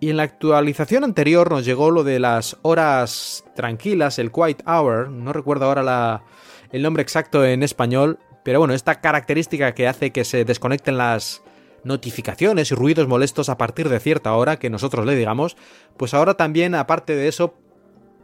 [0.00, 5.08] Y en la actualización anterior nos llegó lo de las horas tranquilas, el quiet hour,
[5.08, 6.24] no recuerdo ahora
[6.72, 11.42] el nombre exacto en español, pero bueno, esta característica que hace que se desconecten las,
[11.84, 15.56] notificaciones y ruidos molestos a partir de cierta hora que nosotros le digamos,
[15.96, 17.54] pues ahora también, aparte de eso,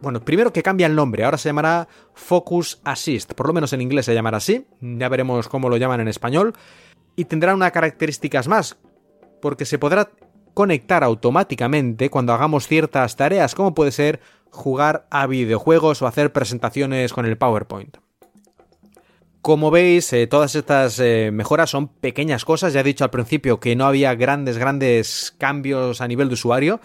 [0.00, 3.80] bueno, primero que cambia el nombre, ahora se llamará Focus Assist, por lo menos en
[3.80, 6.54] inglés se llamará así, ya veremos cómo lo llaman en español,
[7.16, 8.78] y tendrá unas características más,
[9.42, 10.10] porque se podrá
[10.54, 17.12] conectar automáticamente cuando hagamos ciertas tareas, como puede ser jugar a videojuegos o hacer presentaciones
[17.12, 17.98] con el PowerPoint.
[19.40, 22.72] Como veis, eh, todas estas eh, mejoras son pequeñas cosas.
[22.72, 26.80] Ya he dicho al principio que no había grandes, grandes cambios a nivel de usuario.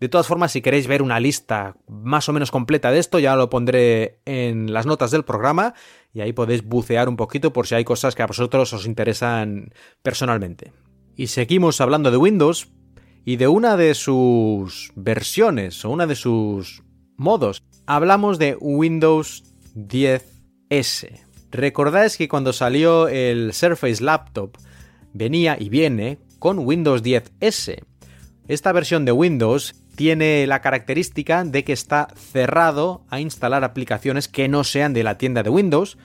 [0.00, 3.36] De todas formas, si queréis ver una lista más o menos completa de esto, ya
[3.36, 5.74] lo pondré en las notas del programa
[6.12, 9.72] y ahí podéis bucear un poquito por si hay cosas que a vosotros os interesan
[10.02, 10.72] personalmente.
[11.16, 12.68] Y seguimos hablando de Windows
[13.24, 16.82] y de una de sus versiones o una de sus
[17.16, 17.62] modos.
[17.86, 21.23] Hablamos de Windows 10S.
[21.54, 24.58] Recordáis que cuando salió el Surface Laptop
[25.12, 27.84] venía y viene con Windows 10S.
[28.48, 34.48] Esta versión de Windows tiene la característica de que está cerrado a instalar aplicaciones que
[34.48, 35.96] no sean de la tienda de Windows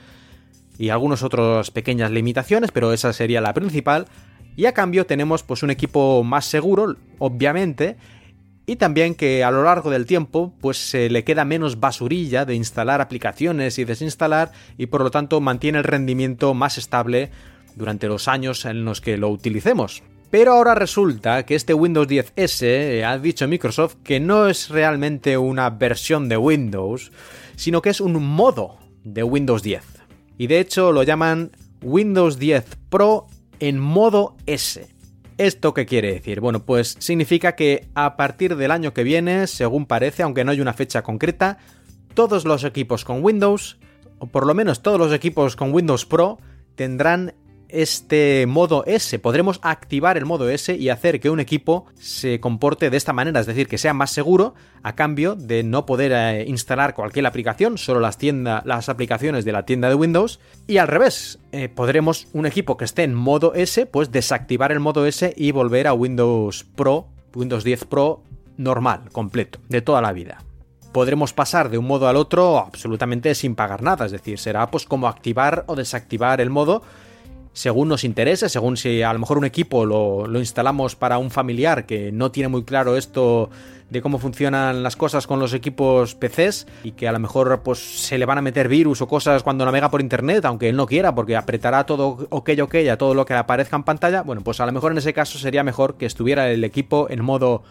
[0.78, 4.06] y algunas otras pequeñas limitaciones, pero esa sería la principal.
[4.56, 7.98] Y a cambio tenemos pues un equipo más seguro, obviamente,
[8.70, 12.54] y también que a lo largo del tiempo pues se le queda menos basurilla de
[12.54, 17.32] instalar aplicaciones y desinstalar y por lo tanto mantiene el rendimiento más estable
[17.76, 20.04] durante los años en los que lo utilicemos.
[20.30, 25.36] Pero ahora resulta que este Windows 10S eh, ha dicho Microsoft que no es realmente
[25.36, 27.12] una versión de Windows,
[27.56, 29.82] sino que es un modo de Windows 10.
[30.38, 31.50] Y de hecho lo llaman
[31.82, 33.26] Windows 10 Pro
[33.60, 34.99] en modo S.
[35.40, 36.42] ¿Esto qué quiere decir?
[36.42, 40.60] Bueno, pues significa que a partir del año que viene, según parece, aunque no hay
[40.60, 41.60] una fecha concreta,
[42.14, 43.78] todos los equipos con Windows,
[44.18, 46.40] o por lo menos todos los equipos con Windows Pro,
[46.76, 47.36] tendrán
[47.70, 49.18] este modo S.
[49.20, 53.40] Podremos activar el modo S y hacer que un equipo se comporte de esta manera,
[53.40, 57.78] es decir, que sea más seguro a cambio de no poder eh, instalar cualquier aplicación,
[57.78, 58.18] solo las,
[58.66, 60.40] las aplicaciones de la tienda de Windows.
[60.68, 64.80] Y al revés, eh, podremos un equipo que esté en modo S, pues desactivar el
[64.80, 68.24] modo S y volver a Windows Pro, Windows 10 Pro
[68.58, 70.44] normal, completo, de toda la vida
[70.92, 74.86] podremos pasar de un modo al otro absolutamente sin pagar nada, es decir, será pues
[74.86, 76.82] como activar o desactivar el modo
[77.54, 81.86] según nos interese, según si a lo mejor un equipo lo, instalamos para un familiar
[81.86, 83.50] que no tiene muy claro esto
[83.90, 87.80] de cómo funcionan las cosas con los equipos PCs y que a lo mejor pues
[87.80, 90.86] se le van a meter virus o cosas cuando navega por internet, aunque él no
[90.86, 94.60] quiera, porque apretará todo ok ok a todo lo que aparezca en pantalla, bueno, pues
[94.60, 97.64] a lo mejor en ese caso sería mejor que estuviera el equipo en modo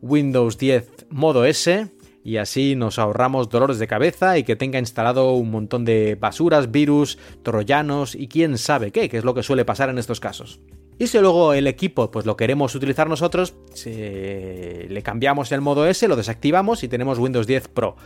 [0.00, 1.90] Windows 10 modo S
[2.24, 6.72] y así nos ahorramos dolores de cabeza y que tenga instalado un montón de basuras,
[6.72, 10.58] virus, troyanos y quién sabe qué, que es lo que suele pasar en estos casos.
[10.98, 16.08] Y si luego el equipo pues lo queremos utilizar nosotros, le cambiamos el modo S,
[16.08, 17.96] lo desactivamos y tenemos Windows 10 Pro.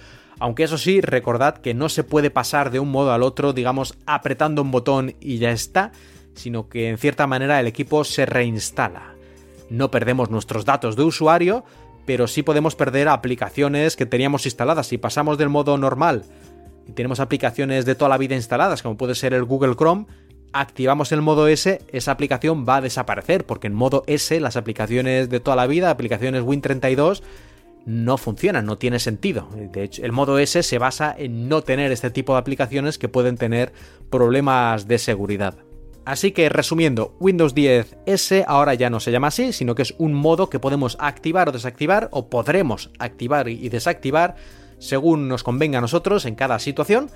[0.41, 3.95] Aunque eso sí, recordad que no se puede pasar de un modo al otro, digamos,
[4.05, 5.93] apretando un botón y ya está,
[6.35, 9.15] sino que en cierta manera el equipo se reinstala.
[9.71, 11.65] No perdemos nuestros datos de usuario,
[12.09, 14.87] pero sí podemos perder aplicaciones que teníamos instaladas.
[14.87, 16.25] Si pasamos del modo normal
[16.87, 20.07] y tenemos aplicaciones de toda la vida instaladas, como puede ser el Google Chrome,
[20.55, 25.29] activamos el modo S, esa aplicación va a desaparecer, porque en modo S las aplicaciones
[25.29, 27.21] de toda la vida, aplicaciones Win32,
[27.85, 29.47] no funcionan, no tiene sentido.
[29.55, 33.11] De hecho, el modo S se basa en no tener este tipo de aplicaciones que
[33.11, 33.75] pueden tener
[34.09, 35.57] problemas de seguridad.
[36.09, 39.95] Así que resumiendo, Windows 10 S ahora ya no se llama así, sino que es
[39.99, 44.35] un modo que podemos activar o desactivar, o podremos activar y desactivar
[44.79, 47.11] según nos convenga a nosotros en cada situación,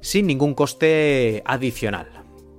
[0.00, 2.06] sin ningún coste adicional.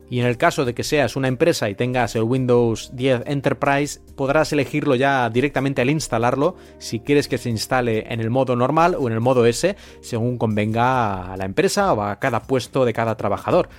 [0.10, 4.02] Y en el caso de que seas una empresa y tengas el Windows 10 Enterprise,
[4.18, 8.98] podrás elegirlo ya directamente al instalarlo si quieres que se instale en el modo normal
[9.00, 12.92] o en el modo S, según convenga a la empresa o a cada puesto de
[12.92, 13.70] cada trabajador.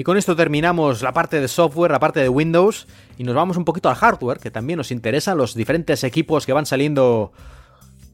[0.00, 2.86] Y con esto terminamos la parte de software, la parte de Windows,
[3.18, 6.54] y nos vamos un poquito al hardware, que también nos interesa, los diferentes equipos que
[6.54, 7.32] van saliendo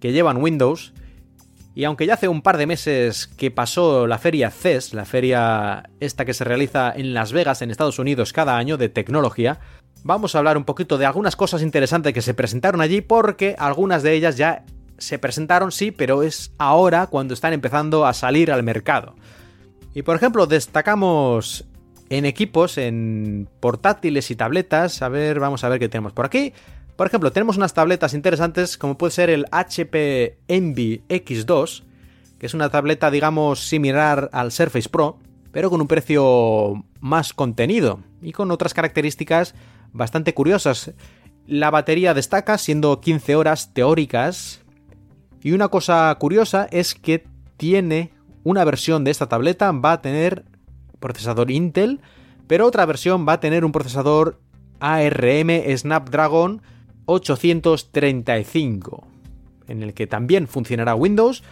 [0.00, 0.92] que llevan Windows.
[1.76, 5.88] Y aunque ya hace un par de meses que pasó la feria CES, la feria
[6.00, 9.60] esta que se realiza en Las Vegas, en Estados Unidos, cada año de tecnología,
[10.02, 14.02] vamos a hablar un poquito de algunas cosas interesantes que se presentaron allí, porque algunas
[14.02, 14.64] de ellas ya
[14.98, 19.14] se presentaron, sí, pero es ahora cuando están empezando a salir al mercado.
[19.94, 21.64] Y por ejemplo, destacamos
[22.10, 25.02] en equipos, en portátiles y tabletas.
[25.02, 26.52] A ver, vamos a ver qué tenemos por aquí.
[26.96, 31.82] Por ejemplo, tenemos unas tabletas interesantes como puede ser el HP Envy X2,
[32.38, 35.18] que es una tableta, digamos, similar al Surface Pro,
[35.52, 39.54] pero con un precio más contenido y con otras características
[39.92, 40.92] bastante curiosas.
[41.46, 44.62] La batería destaca siendo 15 horas teóricas.
[45.42, 47.24] Y una cosa curiosa es que
[47.56, 48.10] tiene
[48.42, 50.44] una versión de esta tableta, va a tener
[51.06, 52.00] procesador Intel,
[52.48, 54.40] pero otra versión va a tener un procesador
[54.80, 56.62] ARM Snapdragon
[57.06, 59.06] 835,
[59.68, 61.42] en el que también funcionará Windows,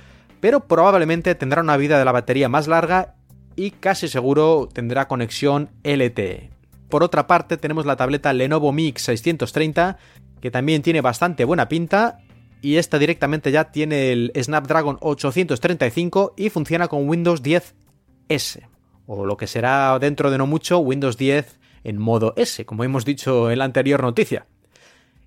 [0.40, 3.14] pero probablemente tendrá una vida de la batería más larga
[3.56, 6.50] y casi seguro tendrá conexión LTE.
[6.88, 9.98] Por otra parte, tenemos la tableta Lenovo Mix 630,
[10.40, 12.18] que también tiene bastante buena pinta,
[12.60, 18.73] y esta directamente ya tiene el Snapdragon 835 y funciona con Windows 10S
[19.06, 23.04] o lo que será dentro de no mucho Windows 10 en modo S, como hemos
[23.04, 24.46] dicho en la anterior noticia.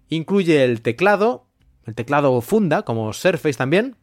[0.10, 1.46] Incluye el teclado,
[1.86, 3.96] el teclado funda, como Surface también,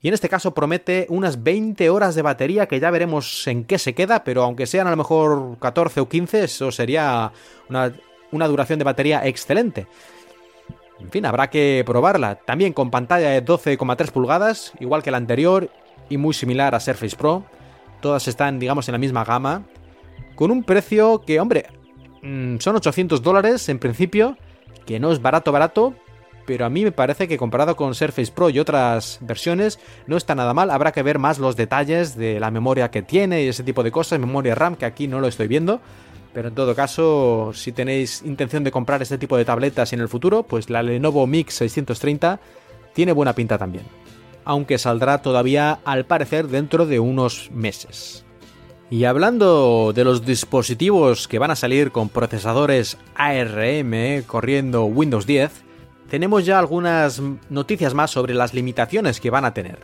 [0.00, 3.78] y en este caso promete unas 20 horas de batería que ya veremos en qué
[3.78, 7.32] se queda, pero aunque sean a lo mejor 14 o 15, eso sería
[7.68, 7.92] una,
[8.30, 9.86] una duración de batería excelente.
[11.00, 12.36] En fin, habrá que probarla.
[12.36, 15.70] También con pantalla de 12,3 pulgadas, igual que la anterior
[16.08, 17.44] y muy similar a Surface Pro
[18.00, 19.64] todas están, digamos, en la misma gama,
[20.34, 21.66] con un precio que, hombre,
[22.22, 24.36] mm, son 800 dólares en principio,
[24.86, 25.94] que no es barato barato,
[26.48, 30.34] pero a mí me parece que comparado con Surface Pro y otras versiones no está
[30.34, 30.70] nada mal.
[30.70, 33.90] Habrá que ver más los detalles de la memoria que tiene y ese tipo de
[33.90, 35.82] cosas, memoria RAM, que aquí no lo estoy viendo.
[36.32, 40.08] Pero en todo caso, si tenéis intención de comprar este tipo de tabletas en el
[40.08, 42.40] futuro, pues la Lenovo Mix 630
[42.94, 43.84] tiene buena pinta también.
[44.48, 48.24] Aunque saldrá todavía al parecer dentro de unos meses.
[48.88, 55.52] Y hablando de los dispositivos que van a salir con procesadores ARM corriendo Windows 10,
[56.08, 57.20] tenemos ya algunas
[57.50, 59.80] noticias más sobre las limitaciones que van a tener.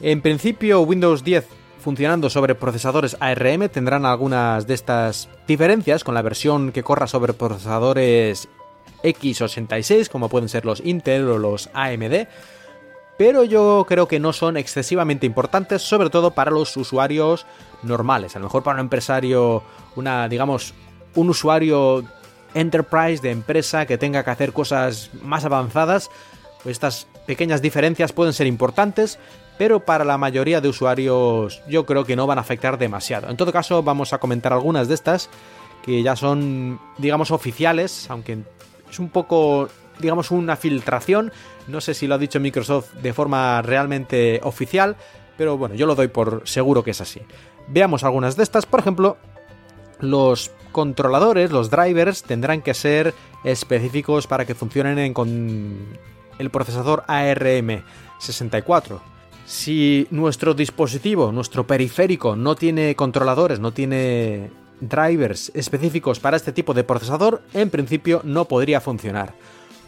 [0.00, 1.48] En principio, Windows 10
[1.80, 7.32] funcionando sobre procesadores ARM tendrán algunas de estas diferencias con la versión que corra sobre
[7.32, 8.48] procesadores
[9.02, 12.28] x86, como pueden ser los Intel o los AMD,
[13.18, 17.46] pero yo creo que no son excesivamente importantes, sobre todo para los usuarios
[17.82, 18.36] normales.
[18.36, 19.62] A lo mejor para un empresario,
[19.94, 20.74] una, digamos,
[21.14, 22.04] un usuario
[22.54, 26.10] enterprise, de empresa que tenga que hacer cosas más avanzadas,
[26.62, 29.18] pues estas pequeñas diferencias pueden ser importantes,
[29.58, 33.28] pero para la mayoría de usuarios yo creo que no van a afectar demasiado.
[33.30, 35.28] En todo caso, vamos a comentar algunas de estas
[35.82, 38.38] que ya son, digamos, oficiales, aunque
[38.90, 41.32] es un poco, digamos, una filtración.
[41.68, 44.96] No sé si lo ha dicho Microsoft de forma realmente oficial,
[45.36, 47.20] pero bueno, yo lo doy por seguro que es así.
[47.68, 49.16] Veamos algunas de estas, por ejemplo,
[50.00, 53.14] los controladores, los drivers, tendrán que ser
[53.44, 55.98] específicos para que funcionen con
[56.38, 59.00] el procesador ARM64.
[59.46, 64.50] Si nuestro dispositivo, nuestro periférico, no tiene controladores, no tiene
[64.80, 69.34] drivers específicos para este tipo de procesador, en principio no podría funcionar.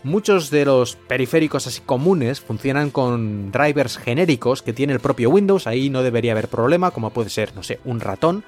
[0.09, 5.67] Muchos de los periféricos así comunes funcionan con drivers genéricos que tiene el propio Windows,
[5.67, 8.43] ahí no debería haber problema, como puede ser, no sé, un ratón,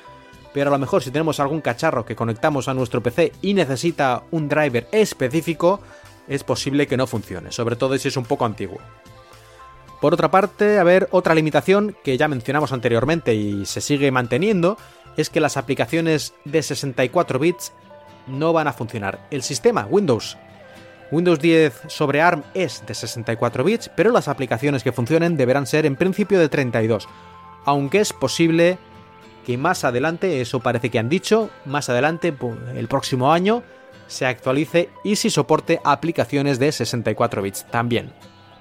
[0.55, 4.23] pero a lo mejor si tenemos algún cacharro que conectamos a nuestro PC y necesita
[4.31, 5.81] un driver específico,
[6.29, 8.79] es posible que no funcione, sobre todo si es un poco antiguo.
[10.01, 14.79] Por otra parte, a ver, otra limitación que ya mencionamos anteriormente y se sigue manteniendo,
[15.19, 17.75] es que las aplicaciones de 64 bits
[18.29, 19.27] no van a funcionar.
[19.31, 20.39] El sistema Windows
[21.11, 25.87] Windows 10 sobre ARM es de 64 bits, pero las aplicaciones que funcionen deberán ser
[25.87, 27.09] en principio de 32,
[27.65, 28.79] aunque es posible
[29.45, 32.35] que más adelante, eso parece que han dicho, más adelante,
[32.75, 33.63] el próximo año,
[34.07, 38.13] se actualice y si soporte aplicaciones de 64 bits también.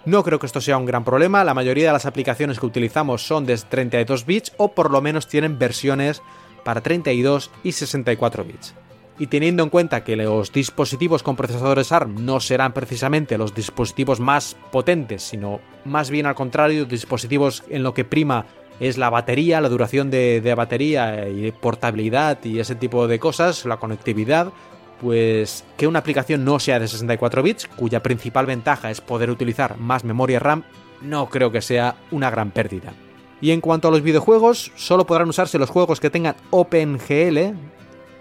[0.05, 3.21] No creo que esto sea un gran problema, la mayoría de las aplicaciones que utilizamos
[3.21, 6.21] son de 32 bits o por lo menos tienen versiones
[6.63, 8.75] para 32 y 64 bits.
[9.19, 14.21] Y teniendo en cuenta que los dispositivos con procesadores ARM no serán precisamente los dispositivos
[14.21, 18.45] más potentes, sino más bien al contrario, dispositivos en lo que prima
[18.79, 23.75] es la batería, la duración de, batería y portabilidad y ese tipo de cosas, la
[23.75, 24.53] conectividad,
[25.01, 29.77] pues que una aplicación no sea de 64 bits, cuya principal ventaja es poder utilizar
[29.77, 30.63] más memoria RAM,
[31.01, 32.93] no creo que sea una gran pérdida.
[33.41, 37.55] Y en cuanto a los videojuegos, solo podrán usarse los juegos que tengan OpenGL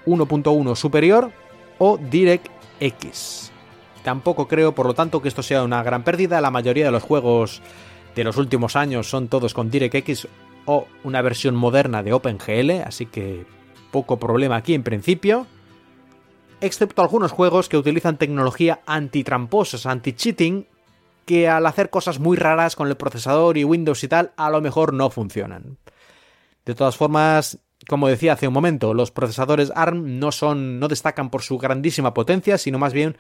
[0.09, 1.31] 1.1 superior
[1.79, 3.53] o DirectX.
[4.03, 6.41] Tampoco creo, por lo tanto, que esto sea una gran pérdida.
[6.41, 7.63] La mayoría de los juegos
[8.15, 10.29] de los últimos años son todos con DirectX
[10.65, 13.47] o una versión moderna de OpenGL, así que
[13.91, 15.47] poco problema aquí en principio.
[16.61, 20.67] Excepto algunos juegos que utilizan tecnología antitramposos, anti-cheating,
[21.25, 24.61] que al hacer cosas muy raras con el procesador y Windows y tal, a lo
[24.61, 25.79] mejor no funcionan.
[26.65, 31.31] De todas formas, como decía hace un momento, los procesadores ARM no son no destacan
[31.31, 33.17] por su grandísima potencia, sino más bien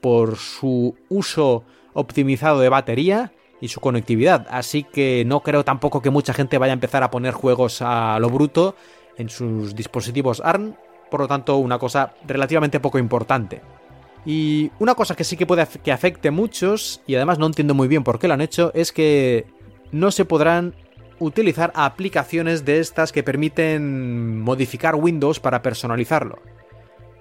[0.00, 4.46] por su uso optimizado de batería y su conectividad.
[4.50, 8.18] Así que no creo tampoco que mucha gente vaya a empezar a poner juegos a
[8.18, 8.76] lo bruto
[9.18, 10.74] en sus dispositivos ARM,
[11.10, 13.60] por lo tanto una cosa relativamente poco importante.
[14.24, 17.74] Y una cosa que sí que puede que afecte a muchos, y además no entiendo
[17.74, 19.46] muy bien por qué lo han hecho, es que
[19.92, 20.74] no se podrán
[21.18, 26.38] utilizar aplicaciones de estas que permiten modificar Windows para personalizarlo.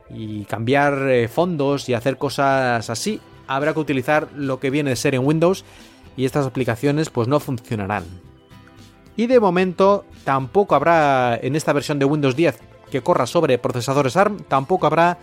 [0.10, 3.20] Y cambiar eh, fondos y hacer cosas así.
[3.48, 5.66] Habrá que utilizar lo que viene de ser en Windows
[6.16, 8.04] y estas aplicaciones pues no funcionarán.
[9.16, 12.60] Y de momento tampoco habrá en esta versión de Windows 10
[12.92, 15.18] que corra sobre procesadores ARM, tampoco habrá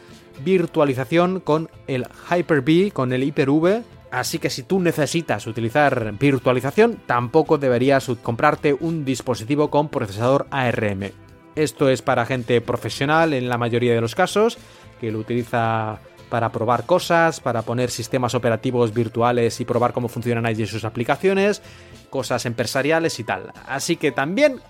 [0.44, 3.82] virtualización con el Hyper-V, con el Hyper-V,
[4.14, 11.10] así que si tú necesitas utilizar virtualización, tampoco deberías comprarte un dispositivo con procesador ARM.
[11.54, 14.58] Esto es para gente profesional en la mayoría de los casos,
[15.00, 15.98] que lo utiliza
[16.28, 21.62] para probar cosas, para poner sistemas operativos virtuales y probar cómo funcionan allí sus aplicaciones,
[22.10, 23.52] cosas empresariales y tal.
[23.66, 24.60] Así que también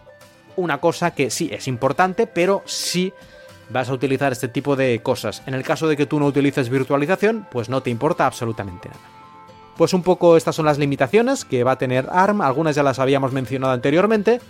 [0.56, 3.12] una cosa que sí es importante, pero sí
[3.70, 5.42] vas a utilizar este tipo de cosas.
[5.46, 9.13] En el caso de que tú no utilices virtualización, pues no te importa absolutamente nada.
[9.76, 12.98] Pues un poco estas son las limitaciones que va a tener ARM, algunas ya las
[12.98, 14.40] habíamos mencionado anteriormente,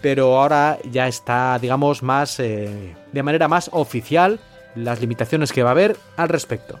[0.00, 4.40] pero ahora ya está, digamos, más eh, de manera más oficial
[4.74, 6.80] las limitaciones que va a haber al respecto.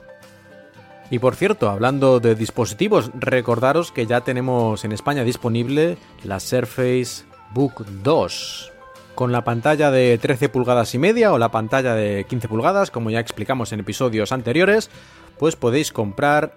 [1.10, 7.24] Y por cierto, hablando de dispositivos, recordaros que ya tenemos en España disponible la Surface
[7.52, 8.72] Book 2
[9.14, 13.10] con la pantalla de 13 pulgadas y media o la pantalla de 15 pulgadas, como
[13.10, 14.90] ya explicamos en episodios anteriores,
[15.38, 16.56] pues podéis comprar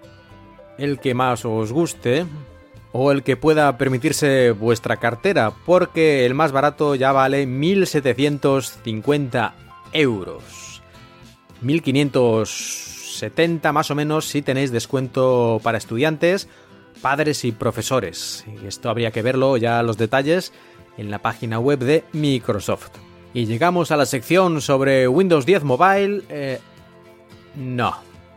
[0.78, 2.24] el que más os guste
[2.92, 9.52] o el que pueda permitirse vuestra cartera, porque el más barato ya vale 1.750
[9.92, 10.80] euros.
[11.62, 16.48] 1.570 más o menos si tenéis descuento para estudiantes,
[17.02, 18.44] padres y profesores.
[18.64, 20.52] Esto habría que verlo ya los detalles
[20.96, 22.90] en la página web de Microsoft.
[23.34, 26.22] Y llegamos a la sección sobre Windows 10 Mobile.
[26.28, 26.60] Eh,
[27.56, 27.96] no,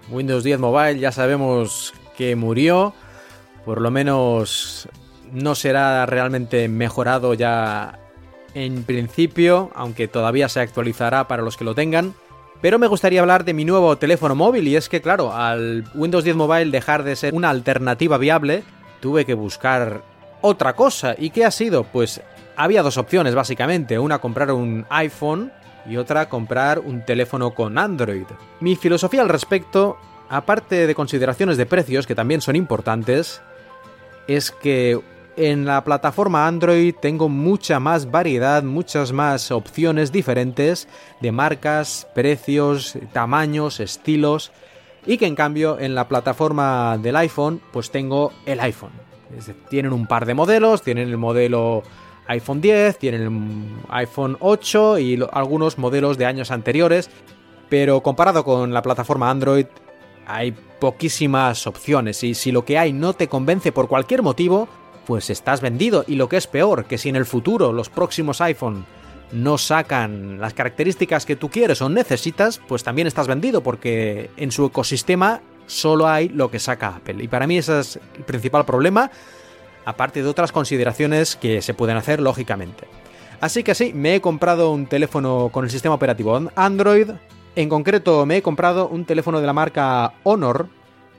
[0.09, 1.93] Windows 10 Mobile ya sabemos
[2.35, 2.93] murió.
[3.65, 4.87] Por lo menos
[5.31, 7.99] no será realmente mejorado ya
[8.53, 12.13] en principio, aunque todavía se actualizará para los que lo tengan.
[12.61, 16.23] Pero me gustaría hablar de mi nuevo teléfono móvil y es que claro, al Windows
[16.23, 18.63] 10 Mobile dejar de ser una alternativa viable,
[18.99, 20.03] tuve que buscar
[20.41, 21.15] otra cosa.
[21.17, 21.83] ¿Y qué ha sido?
[21.83, 22.21] Pues
[22.55, 25.51] había dos opciones básicamente, una comprar un iPhone
[25.89, 28.25] y otra comprar un teléfono con Android.
[28.59, 29.97] Mi filosofía al respecto,
[30.31, 33.41] aparte de consideraciones de precios que también son importantes,
[34.27, 34.97] es que
[35.35, 40.87] en la plataforma Android tengo mucha más variedad, muchas más opciones diferentes
[41.19, 44.53] de marcas, precios, tamaños, estilos
[45.05, 48.91] y que en cambio en la plataforma del iPhone pues tengo el iPhone.
[49.69, 51.83] tienen un par de modelos, tienen el modelo
[52.27, 57.09] iPhone 10, tienen el iPhone 8 y algunos modelos de años anteriores,
[57.67, 59.65] pero comparado con la plataforma Android
[60.25, 64.67] hay poquísimas opciones y si lo que hay no te convence por cualquier motivo,
[65.05, 68.41] pues estás vendido y lo que es peor, que si en el futuro los próximos
[68.41, 68.85] iPhone
[69.31, 74.51] no sacan las características que tú quieres o necesitas, pues también estás vendido porque en
[74.51, 77.23] su ecosistema solo hay lo que saca Apple.
[77.23, 79.11] Y para mí ese es el principal problema
[79.85, 82.87] aparte de otras consideraciones que se pueden hacer lógicamente.
[83.39, 87.09] Así que sí, me he comprado un teléfono con el sistema operativo Android,
[87.55, 90.67] en concreto me he comprado un teléfono de la marca Honor,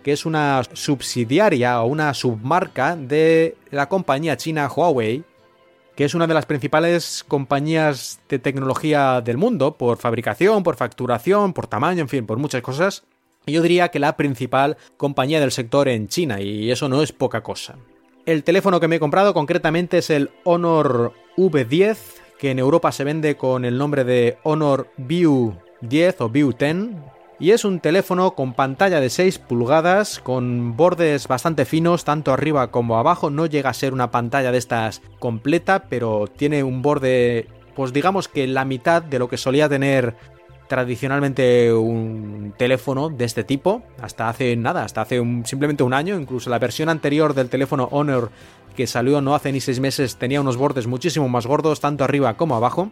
[0.02, 5.24] que es una subsidiaria o una submarca de la compañía china Huawei,
[5.94, 11.52] que es una de las principales compañías de tecnología del mundo, por fabricación, por facturación,
[11.52, 13.04] por tamaño, en fin, por muchas cosas.
[13.46, 17.42] Yo diría que la principal compañía del sector en China, y eso no es poca
[17.42, 17.76] cosa.
[18.24, 21.96] El teléfono que me he comprado concretamente es el Honor V10,
[22.38, 26.90] que en Europa se vende con el nombre de Honor View 10 o View 10.
[27.38, 32.70] Y es un teléfono con pantalla de 6 pulgadas, con bordes bastante finos, tanto arriba
[32.70, 33.30] como abajo.
[33.30, 38.28] No llega a ser una pantalla de estas completa, pero tiene un borde, pues digamos
[38.28, 40.14] que la mitad de lo que solía tener
[40.68, 46.48] tradicionalmente un teléfono de este tipo, hasta hace nada, hasta hace simplemente un año, incluso
[46.48, 48.30] la versión anterior del teléfono Honor
[48.74, 52.38] que salió no hace ni seis meses tenía unos bordes muchísimo más gordos, tanto arriba
[52.38, 52.90] como abajo.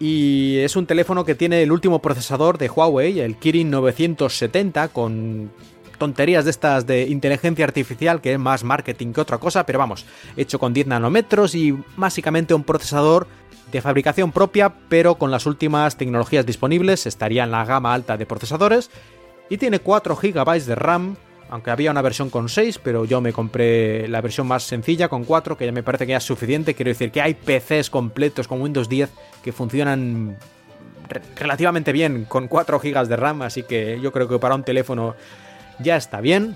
[0.00, 5.50] Y es un teléfono que tiene el último procesador de Huawei, el Kirin 970, con
[5.98, 10.06] tonterías de estas de inteligencia artificial, que es más marketing que otra cosa, pero vamos,
[10.36, 13.26] hecho con 10 nanómetros y básicamente un procesador
[13.72, 18.24] de fabricación propia, pero con las últimas tecnologías disponibles, estaría en la gama alta de
[18.24, 18.90] procesadores,
[19.50, 21.16] y tiene 4 GB de RAM,
[21.50, 25.24] aunque había una versión con 6, pero yo me compré la versión más sencilla con
[25.24, 28.46] 4, que ya me parece que ya es suficiente, quiero decir que hay PCs completos
[28.48, 29.10] con Windows 10
[29.48, 30.36] que funcionan
[31.36, 35.14] relativamente bien con 4 GB de RAM, así que yo creo que para un teléfono
[35.78, 36.54] ya está bien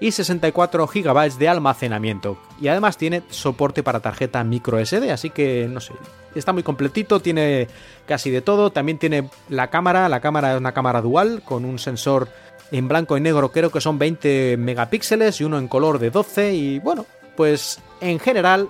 [0.00, 2.38] y 64 GB de almacenamiento.
[2.60, 5.92] Y además tiene soporte para tarjeta micro SD, así que no sé,
[6.34, 7.68] está muy completito, tiene
[8.04, 8.72] casi de todo.
[8.72, 12.30] También tiene la cámara, la cámara es una cámara dual con un sensor
[12.72, 16.52] en blanco y negro, creo que son 20 megapíxeles y uno en color de 12
[16.52, 18.68] y bueno, pues en general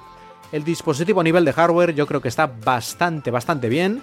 [0.53, 4.03] el dispositivo a nivel de hardware yo creo que está bastante, bastante bien.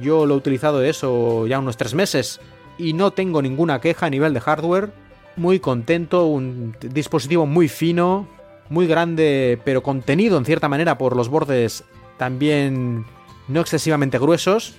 [0.00, 2.40] Yo lo he utilizado eso ya unos 3 meses
[2.78, 4.92] y no tengo ninguna queja a nivel de hardware
[5.36, 8.26] muy contento, un dispositivo muy fino,
[8.68, 11.84] muy grande, pero contenido en cierta manera por los bordes
[12.16, 13.04] también
[13.48, 14.74] no excesivamente gruesos.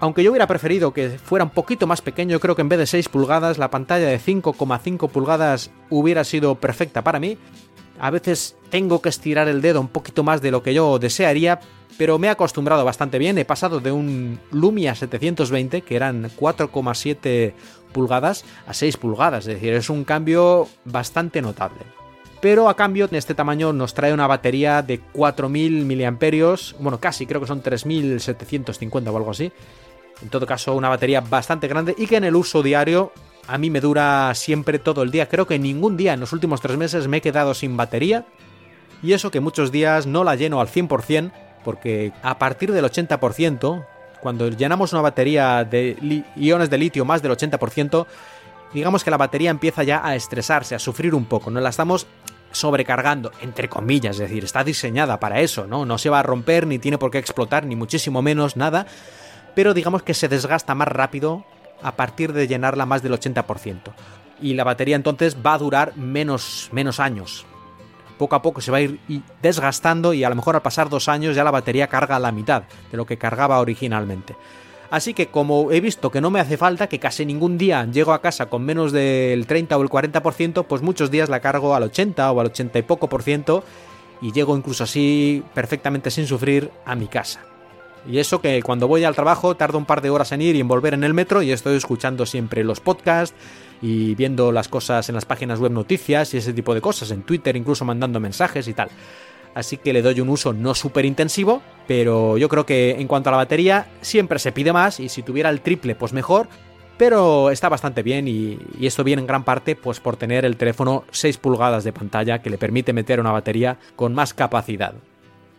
[0.00, 2.86] aunque yo hubiera preferido que fuera un poquito más pequeño, creo que en vez de
[2.86, 7.38] 6 pulgadas, la pantalla de 5,5 pulgadas hubiera sido perfecta para mí.
[7.98, 11.60] A veces tengo que estirar el dedo un poquito más de lo que yo desearía,
[11.98, 13.38] pero me he acostumbrado bastante bien.
[13.38, 17.54] He pasado de un Lumia 720, que eran 4,7
[17.92, 21.80] pulgadas, a 6 pulgadas, es decir, es un cambio bastante notable.
[22.40, 27.26] Pero a cambio, en este tamaño nos trae una batería de 4000 mAh, bueno, casi,
[27.26, 29.50] creo que son 3750 o algo así.
[30.22, 33.12] En todo caso, una batería bastante grande y que en el uso diario
[33.46, 35.28] a mí me dura siempre todo el día.
[35.28, 38.24] Creo que ningún día en los últimos tres meses me he quedado sin batería.
[39.02, 41.30] Y eso que muchos días no la lleno al 100%,
[41.64, 43.86] porque a partir del 80%,
[44.20, 48.06] cuando llenamos una batería de iones de litio más del 80%,
[48.72, 52.06] digamos que la batería empieza ya a estresarse, a sufrir un poco, no la estamos
[52.52, 55.84] sobrecargando, entre comillas, es decir, está diseñada para eso, ¿no?
[55.84, 58.86] No se va a romper, ni tiene por qué explotar, ni muchísimo menos nada,
[59.54, 61.44] pero digamos que se desgasta más rápido
[61.82, 63.80] a partir de llenarla más del 80%.
[64.40, 67.46] Y la batería entonces va a durar menos, menos años.
[68.18, 69.00] Poco a poco se va a ir
[69.42, 72.64] desgastando y a lo mejor al pasar dos años ya la batería carga la mitad
[72.90, 74.34] de lo que cargaba originalmente.
[74.90, 78.12] Así que como he visto que no me hace falta, que casi ningún día llego
[78.12, 81.82] a casa con menos del 30 o el 40%, pues muchos días la cargo al
[81.84, 83.64] 80 o al 80 y poco por ciento
[84.20, 87.55] y llego incluso así perfectamente sin sufrir a mi casa.
[88.08, 90.60] Y eso que cuando voy al trabajo tardo un par de horas en ir y
[90.60, 93.36] en volver en el metro y estoy escuchando siempre los podcasts
[93.82, 97.22] y viendo las cosas en las páginas web noticias y ese tipo de cosas, en
[97.22, 98.88] Twitter incluso mandando mensajes y tal.
[99.54, 103.30] Así que le doy un uso no súper intensivo, pero yo creo que en cuanto
[103.30, 106.46] a la batería siempre se pide más y si tuviera el triple pues mejor,
[106.98, 111.04] pero está bastante bien y, esto viene en gran parte pues por tener el teléfono
[111.10, 114.94] 6 pulgadas de pantalla que le permite meter una batería con más capacidad.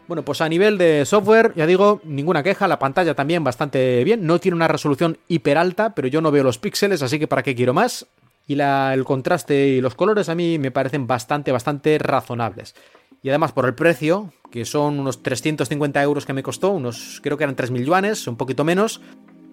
[0.07, 4.25] Bueno, pues a nivel de software, ya digo, ninguna queja, la pantalla también bastante bien,
[4.25, 7.43] no tiene una resolución hiper alta, pero yo no veo los píxeles, así que para
[7.43, 8.07] qué quiero más.
[8.47, 12.73] Y el contraste y los colores a mí me parecen bastante, bastante razonables.
[13.21, 17.37] Y además por el precio, que son unos 350 euros que me costó, unos creo
[17.37, 19.01] que eran 3.000 yuanes, un poquito menos,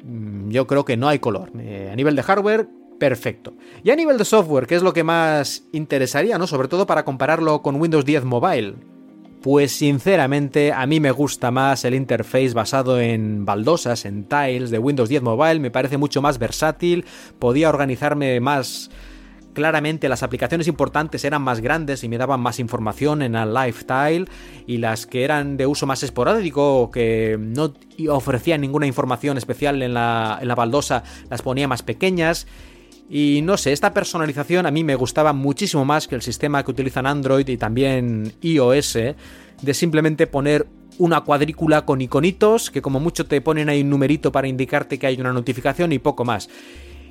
[0.04, 1.50] mm, yo creo que no hay color.
[1.58, 2.68] Eh, a nivel de hardware,
[3.00, 3.54] perfecto.
[3.82, 6.46] Y a nivel de software, que es lo que más interesaría, ¿no?
[6.46, 8.76] Sobre todo para compararlo con Windows 10 Mobile,
[9.44, 14.78] pues sinceramente a mí me gusta más el interface basado en baldosas, en tiles de
[14.78, 17.04] Windows 10 Mobile, me parece mucho más versátil,
[17.38, 18.90] podía organizarme más
[19.52, 24.30] claramente las aplicaciones importantes eran más grandes y me daban más información en el lifestyle
[24.66, 27.74] y las que eran de uso más esporádico que no
[28.08, 32.46] ofrecían ninguna información especial en la, en la baldosa las ponía más pequeñas
[33.08, 36.70] y no sé, esta personalización a mí me gustaba muchísimo más que el sistema que
[36.70, 40.66] utilizan Android y también iOS, de simplemente poner
[40.98, 45.06] una cuadrícula con iconitos que como mucho te ponen ahí un numerito para indicarte que
[45.06, 46.48] hay una notificación y poco más.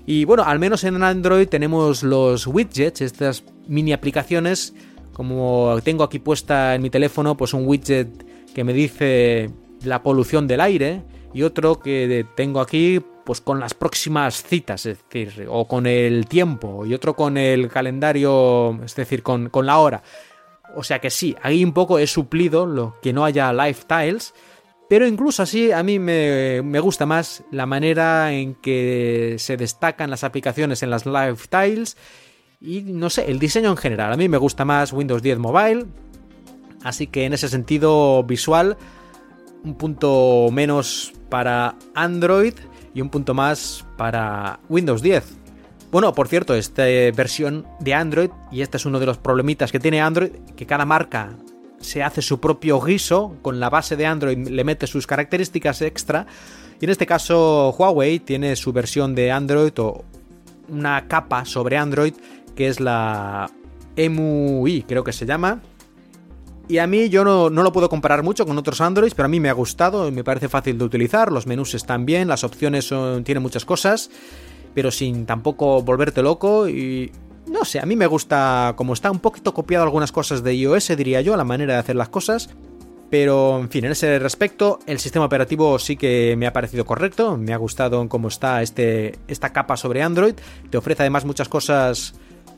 [0.06, 4.74] Y bueno, al menos en Android tenemos los widgets, estas mini aplicaciones,
[5.14, 8.10] como tengo aquí puesta en mi teléfono, pues un widget
[8.54, 9.50] que me dice
[9.84, 14.98] la polución del aire y otro que tengo aquí pues con las próximas citas, es
[15.10, 20.04] decir, o con el tiempo, y otro con el calendario, es decir, con, la hora.
[20.76, 24.34] O sea que sí, ahí un poco he suplido lo que no haya lifestyles,
[24.90, 30.10] pero incluso así a mí me, me, gusta más la manera en que se destacan
[30.10, 31.98] las aplicaciones en las lifestyles
[32.60, 34.12] y no sé, el diseño en general.
[34.14, 35.86] A mí me gusta más Windows 10 Mobile,
[36.84, 38.78] así que en ese sentido visual,
[39.64, 42.54] un punto menos para Android
[42.94, 45.24] y un punto más para Windows 10.
[45.92, 46.84] Bueno, por cierto, esta
[47.16, 50.86] versión de Android, y este es uno de los problemitas que tiene Android, que cada
[50.86, 51.36] marca
[51.80, 56.26] se hace su propio guiso, con la base de Android le mete sus características extra,
[56.80, 60.04] y en este caso Huawei tiene su versión de Android o
[60.70, 62.14] una capa sobre Android
[62.56, 63.50] que es la
[63.96, 65.62] EMUI, creo que se llama,
[66.68, 69.40] y a mí yo no, lo puedo comparar mucho con otros Androids, pero a mí
[69.40, 73.24] me ha gustado, me parece fácil de utilizar, los menús están bien, las opciones son,
[73.24, 74.10] tienen muchas cosas,
[74.74, 77.12] pero sin tampoco volverte loco y...
[77.46, 80.96] No sé, a mí me gusta como está un poquito copiado algunas cosas de iOS,
[80.96, 82.50] diría yo, la manera de hacer las cosas.
[83.10, 87.38] Pero, en fin, en ese respecto, el sistema operativo sí que me ha parecido correcto.
[87.38, 90.36] Me ha gustado cómo está este, esta capa sobre Android.
[90.70, 92.16] Te ofrece además muchas cosas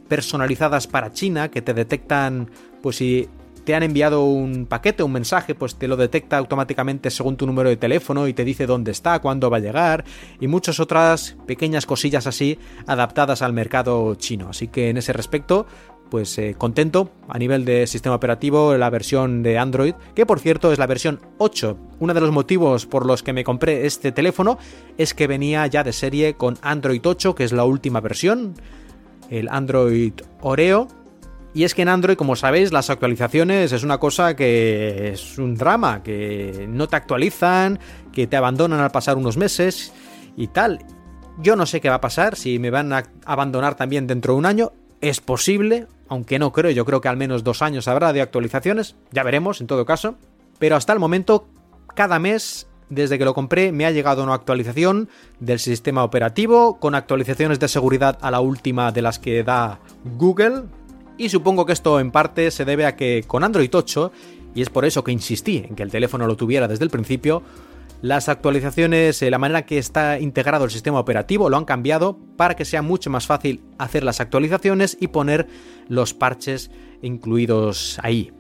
[0.08, 2.51] personalizadas para China que te detectan,
[2.82, 3.28] pues si
[3.66, 7.70] te han enviado un paquete, un mensaje, pues te lo detecta automáticamente según tu número
[7.70, 10.05] de teléfono y te dice dónde está, cuándo va a llegar
[10.39, 14.49] y muchas otras pequeñas cosillas así adaptadas al mercado chino.
[14.49, 15.66] Así que en ese respecto,
[16.09, 20.72] pues eh, contento a nivel de sistema operativo la versión de Android, que por cierto
[20.72, 21.78] es la versión 8.
[21.99, 24.59] Uno de los motivos por los que me compré este teléfono
[24.97, 28.53] es que venía ya de serie con Android 8, que es la última versión,
[29.30, 30.88] el Android Oreo.
[31.56, 35.56] Y es que en Android, como sabéis, las actualizaciones es una cosa que es un
[35.56, 37.80] drama, que no te actualizan,
[38.12, 39.93] que te abandonan al pasar unos meses
[40.36, 40.86] y tal.
[41.38, 44.39] Yo no sé qué va a pasar, si me van a abandonar también dentro de
[44.39, 44.74] un año.
[44.99, 48.97] Es posible, aunque no creo, yo creo que al menos dos años habrá de actualizaciones,
[49.12, 50.16] ya veremos en todo caso.
[50.60, 51.47] Pero hasta el momento,
[51.95, 55.08] cada mes, desde que lo compré, me ha llegado una actualización
[55.39, 60.64] del sistema operativo, con actualizaciones de seguridad a la última de las que da Google.
[61.18, 64.11] Y supongo que esto en parte se debe a que con Android 8,
[64.53, 67.41] y es por eso que insistí en que el teléfono lo tuviera desde el principio,
[68.01, 72.55] las actualizaciones, eh, la manera que está integrado el sistema operativo lo han cambiado para
[72.55, 75.47] que sea mucho más fácil hacer las actualizaciones y poner
[75.88, 76.70] los parches
[77.01, 78.32] incluidos ahí.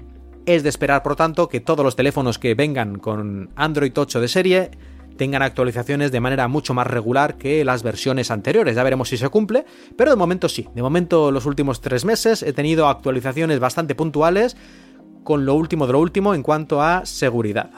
[0.45, 4.27] Es de esperar, por tanto, que todos los teléfonos que vengan con Android 8 de
[4.27, 4.71] serie
[5.17, 8.75] tengan actualizaciones de manera mucho más regular que las versiones anteriores.
[8.75, 9.65] Ya veremos si se cumple,
[9.97, 10.67] pero de momento sí.
[10.75, 14.55] De momento, los últimos tres meses he tenido actualizaciones bastante puntuales
[15.23, 17.71] con lo último de lo último en cuanto a seguridad.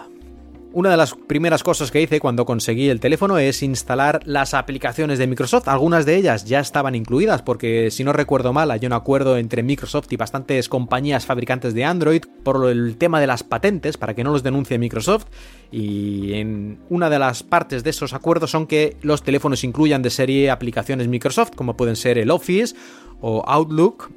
[0.74, 5.18] Una de las primeras cosas que hice cuando conseguí el teléfono es instalar las aplicaciones
[5.18, 5.70] de Microsoft.
[5.70, 9.64] Algunas de ellas ya estaban incluidas porque si no recuerdo mal hay un acuerdo entre
[9.64, 14.26] Microsoft y bastantes compañías fabricantes de Android por el tema de las patentes para que
[14.26, 15.28] no los denuncie Microsoft
[15.72, 20.10] y en una de las partes de esos acuerdos son que los teléfonos incluyan de
[20.10, 22.76] serie aplicaciones Microsoft como pueden ser el Office
[23.22, 24.12] o Outlook.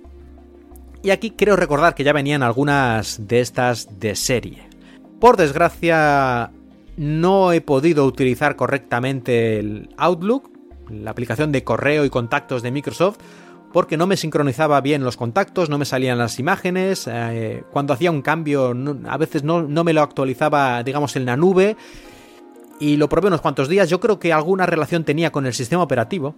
[1.03, 4.70] Y aquí creo recordar que ya venían algunas de estas de serie.
[5.21, 6.51] Por desgracia,
[6.97, 10.51] no he podido utilizar correctamente el Outlook,
[10.89, 13.19] la aplicación de correo y contactos de Microsoft,
[13.71, 18.11] porque no me sincronizaba bien los contactos, no me salían las imágenes, eh, cuando hacía
[18.11, 18.75] un cambio
[19.07, 21.77] a veces no, me lo actualizaba, digamos, en la nube,
[22.81, 25.83] y lo probé unos cuantos días, yo creo que alguna relación tenía con el sistema
[25.83, 26.35] operativo,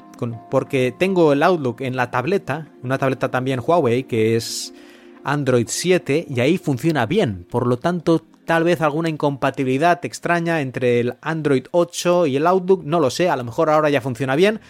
[0.51, 4.74] porque tengo el Outlook en la tableta, una tableta también Huawei, que es
[5.22, 11.01] Android 7, y ahí funciona bien, por lo tanto tal vez alguna incompatibilidad extraña entre
[11.01, 14.36] el Android 8 y el Outlook, no lo sé, a lo mejor ahora ya funciona
[14.36, 14.61] bien,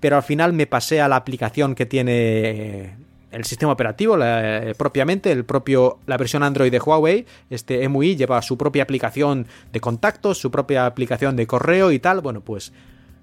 [0.00, 2.94] pero al final me pasé a la aplicación que tiene eh,
[3.30, 8.40] el sistema operativo eh, propiamente, el propio, la versión Android de Huawei, este MUI lleva
[8.42, 12.72] su propia aplicación de contactos, su propia aplicación de correo y tal, bueno, pues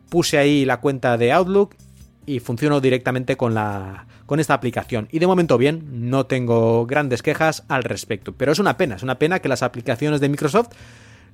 [0.10, 1.76] puse ahí la cuenta de Outlook
[2.26, 5.08] y funcionó directamente con la con esta aplicación.
[5.12, 8.34] Y de momento bien, no tengo grandes quejas al respecto.
[8.34, 10.68] Pero es una pena, es una pena que las aplicaciones de Microsoft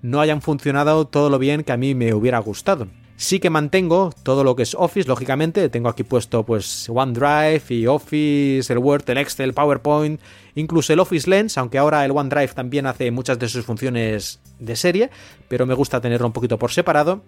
[0.02, 2.88] no hayan funcionado todo lo bien que a mí me hubiera gustado.
[3.18, 5.68] Sí que mantengo todo lo que es Office, lógicamente.
[5.68, 10.22] Tengo aquí puesto pues OneDrive y Office, el Word, el Excel, PowerPoint,
[10.56, 14.78] incluso el Office Lens, aunque ahora el OneDrive también hace muchas de sus funciones de
[14.78, 15.10] serie,
[15.50, 17.24] pero me gusta tenerlo un poquito por separado.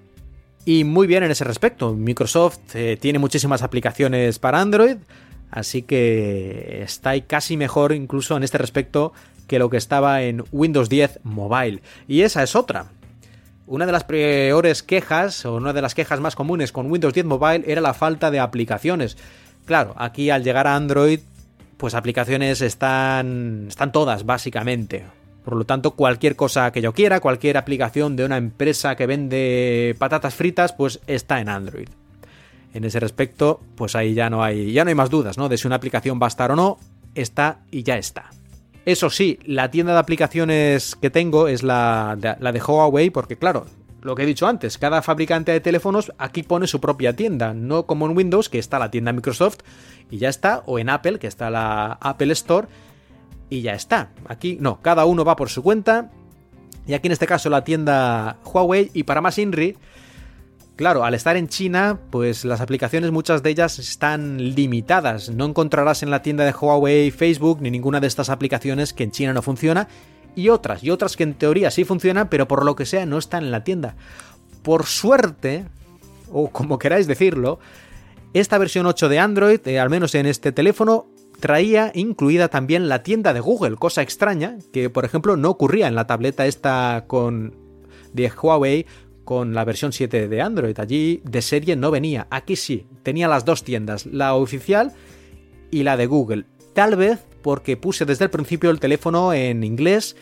[0.63, 1.93] Y muy bien en ese respecto.
[1.93, 4.95] Microsoft eh, tiene muchísimas aplicaciones para Android.
[5.49, 9.13] Así que está casi mejor incluso en este respecto
[9.47, 11.81] que lo que estaba en Windows 10 Mobile.
[12.07, 12.87] Y esa es otra.
[13.65, 17.25] Una de las peores quejas, o una de las quejas más comunes con Windows 10
[17.25, 19.17] Mobile era la falta de aplicaciones.
[19.65, 21.19] Claro, aquí al llegar a Android,
[21.77, 25.05] pues aplicaciones están, están todas, básicamente.
[25.43, 29.95] Por lo tanto, cualquier cosa que yo quiera, cualquier aplicación de una empresa que vende
[29.97, 31.87] patatas fritas, pues está en Android
[32.77, 35.49] en ese respecto, pues ahí ya no hay, ya no hay más dudas, ¿no?
[35.49, 36.77] De si una aplicación va a estar o no,
[37.15, 38.29] está y ya está.
[38.85, 43.65] Eso sí, la tienda de aplicaciones que tengo es la la de Huawei, porque claro,
[44.01, 47.85] lo que he dicho antes, cada fabricante de teléfonos aquí pone su propia tienda, no
[47.85, 49.57] como en Windows, que está la tienda Microsoft
[50.09, 52.67] y ya está, o en Apple, que está la Apple Store
[53.49, 54.11] y ya está.
[54.27, 56.11] Aquí no, cada uno va por su cuenta.
[56.85, 59.75] Y aquí en este caso la tienda Huawei y para más INRI,
[60.77, 65.29] Claro, al estar en China, pues las aplicaciones muchas de ellas están limitadas.
[65.31, 69.09] No encontrarás en la tienda de Huawei, Facebook ni ninguna de estas aplicaciones que en
[69.09, 69.87] China no funciona
[70.35, 73.17] y otras, y otras que en teoría sí funcionan, pero por lo que sea no
[73.17, 73.95] están en la tienda.
[74.61, 75.65] Por suerte,
[76.31, 77.57] o como queráis decirlo,
[78.33, 81.07] esta versión 8 de Android, eh, al menos en este teléfono,
[81.39, 85.95] traía incluida también la tienda de Google, cosa extraña que por ejemplo no ocurría en
[85.95, 87.55] la tableta esta con
[88.13, 88.85] de Huawei
[89.27, 90.79] con la versión 7 de Android.
[90.79, 92.27] Allí de serie no venía.
[92.29, 94.93] Aquí sí, tenía las dos tiendas, la oficial
[95.69, 96.45] y la de Google.
[96.73, 100.15] Tal vez porque puse desde el principio el teléfono en inglés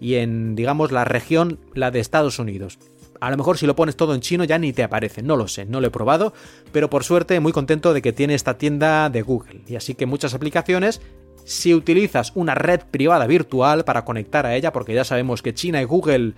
[0.00, 2.78] y en, digamos, la región, la de Estados Unidos.
[3.20, 5.48] A lo mejor si lo pones todo en chino ya ni te aparece, no lo
[5.48, 6.32] sé, no lo he probado,
[6.70, 9.62] pero por suerte muy contento de que tiene esta tienda de Google.
[9.66, 11.00] Y así que muchas aplicaciones
[11.44, 15.82] Si utilizas una red privada virtual para conectar a ella, porque ya sabemos que China
[15.82, 16.34] y Google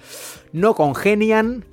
[0.53, 1.67] no congenian,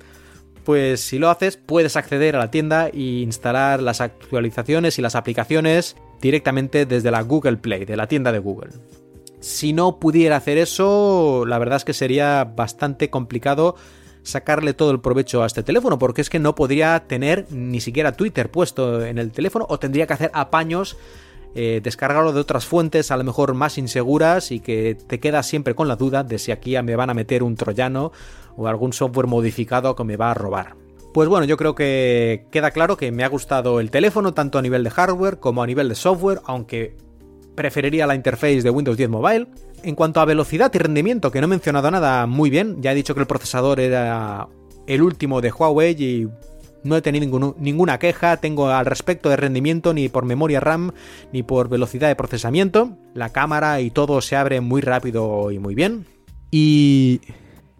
[0.64, 5.14] pues si lo haces puedes acceder a la tienda e instalar las actualizaciones y las
[5.14, 8.70] aplicaciones directamente desde la Google Play, de la tienda de Google.
[9.40, 13.74] Si no pudiera hacer eso, la verdad es que sería bastante complicado
[14.22, 18.12] sacarle todo el provecho a este teléfono, porque es que no podría tener ni siquiera
[18.12, 20.96] Twitter puesto en el teléfono o tendría que hacer apaños,
[21.54, 25.74] eh, descargarlo de otras fuentes a lo mejor más inseguras y que te quedas siempre
[25.74, 28.12] con la duda de si aquí me van a meter un troyano
[28.56, 30.76] o algún software modificado que me va a robar.
[31.12, 34.62] Pues bueno, yo creo que queda claro que me ha gustado el teléfono tanto a
[34.62, 36.96] nivel de hardware como a nivel de software, aunque
[37.54, 39.48] preferiría la interface de Windows 10 Mobile.
[39.82, 42.94] En cuanto a velocidad y rendimiento, que no he mencionado nada muy bien, ya he
[42.94, 44.48] dicho que el procesador era
[44.86, 46.28] el último de Huawei y
[46.84, 50.92] no he tenido ninguna queja, tengo al respecto de rendimiento ni por memoria RAM
[51.32, 52.96] ni por velocidad de procesamiento.
[53.14, 56.06] La cámara y todo se abre muy rápido y muy bien.
[56.50, 57.20] Y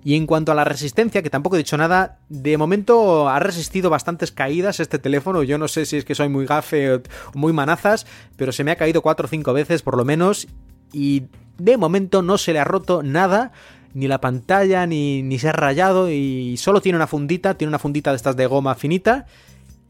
[0.04, 3.88] y en cuanto a la resistencia, que tampoco he dicho nada, de momento ha resistido
[3.88, 5.44] bastantes caídas este teléfono.
[5.44, 7.02] Yo no sé si es que soy muy gafe o
[7.34, 10.48] muy manazas, pero se me ha caído 4 o 5 veces por lo menos.
[10.92, 11.26] Y
[11.58, 13.52] de momento no se le ha roto nada,
[13.94, 16.10] ni la pantalla, ni, ni se ha rayado.
[16.10, 19.26] Y solo tiene una fundita, tiene una fundita de estas de goma finita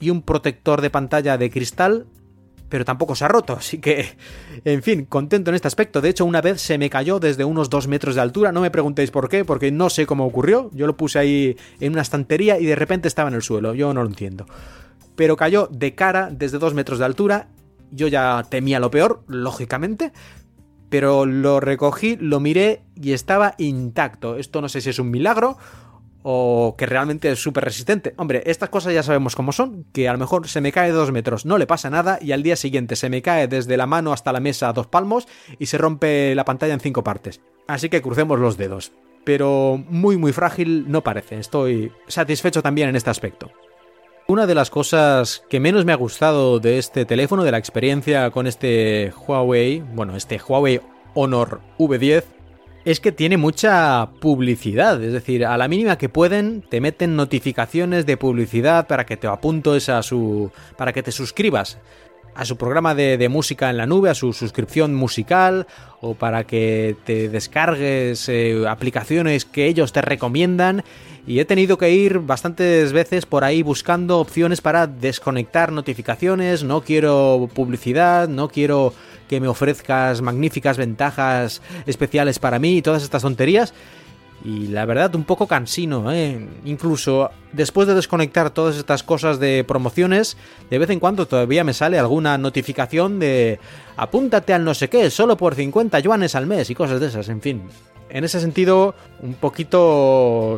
[0.00, 2.06] y un protector de pantalla de cristal
[2.72, 4.16] pero tampoco se ha roto, así que,
[4.64, 6.00] en fin, contento en este aspecto.
[6.00, 8.70] De hecho, una vez se me cayó desde unos 2 metros de altura, no me
[8.70, 12.58] preguntéis por qué, porque no sé cómo ocurrió, yo lo puse ahí en una estantería
[12.58, 14.46] y de repente estaba en el suelo, yo no lo entiendo.
[15.16, 17.48] Pero cayó de cara desde 2 metros de altura,
[17.90, 20.12] yo ya temía lo peor, lógicamente,
[20.92, 24.36] pero lo recogí, lo miré y estaba intacto.
[24.36, 25.56] Esto no sé si es un milagro
[26.22, 28.12] o que realmente es súper resistente.
[28.18, 31.10] Hombre, estas cosas ya sabemos cómo son, que a lo mejor se me cae dos
[31.10, 34.12] metros, no le pasa nada, y al día siguiente se me cae desde la mano
[34.12, 35.26] hasta la mesa a dos palmos
[35.58, 37.40] y se rompe la pantalla en cinco partes.
[37.66, 38.92] Así que crucemos los dedos.
[39.24, 43.50] Pero muy muy frágil no parece, estoy satisfecho también en este aspecto.
[44.32, 48.30] Una de las cosas que menos me ha gustado de este teléfono, de la experiencia
[48.30, 50.80] con este Huawei, bueno, este Huawei
[51.12, 52.24] Honor V10,
[52.86, 58.06] es que tiene mucha publicidad, es decir, a la mínima que pueden te meten notificaciones
[58.06, 61.76] de publicidad para que te apuntes a su para que te suscribas
[62.34, 65.66] a su programa de, música en la nube, a su suscripción musical
[66.00, 70.82] o para que te descargues eh, aplicaciones que ellos te recomiendan
[71.26, 76.80] y he tenido que ir bastantes veces por ahí buscando opciones para desconectar notificaciones, no
[76.80, 78.92] quiero publicidad, no quiero
[79.28, 83.72] que me ofrezcas magníficas ventajas especiales para mí y todas estas tonterías.
[84.44, 86.48] Y la verdad, un poco cansino, ¿eh?
[86.64, 90.36] Incluso después de desconectar todas estas cosas de promociones,
[90.68, 93.60] de vez en cuando todavía me sale alguna notificación de
[93.96, 97.28] apúntate al no sé qué, solo por 50 yuanes al mes y cosas de esas,
[97.28, 97.62] en fin.
[98.08, 100.56] En ese sentido, un poquito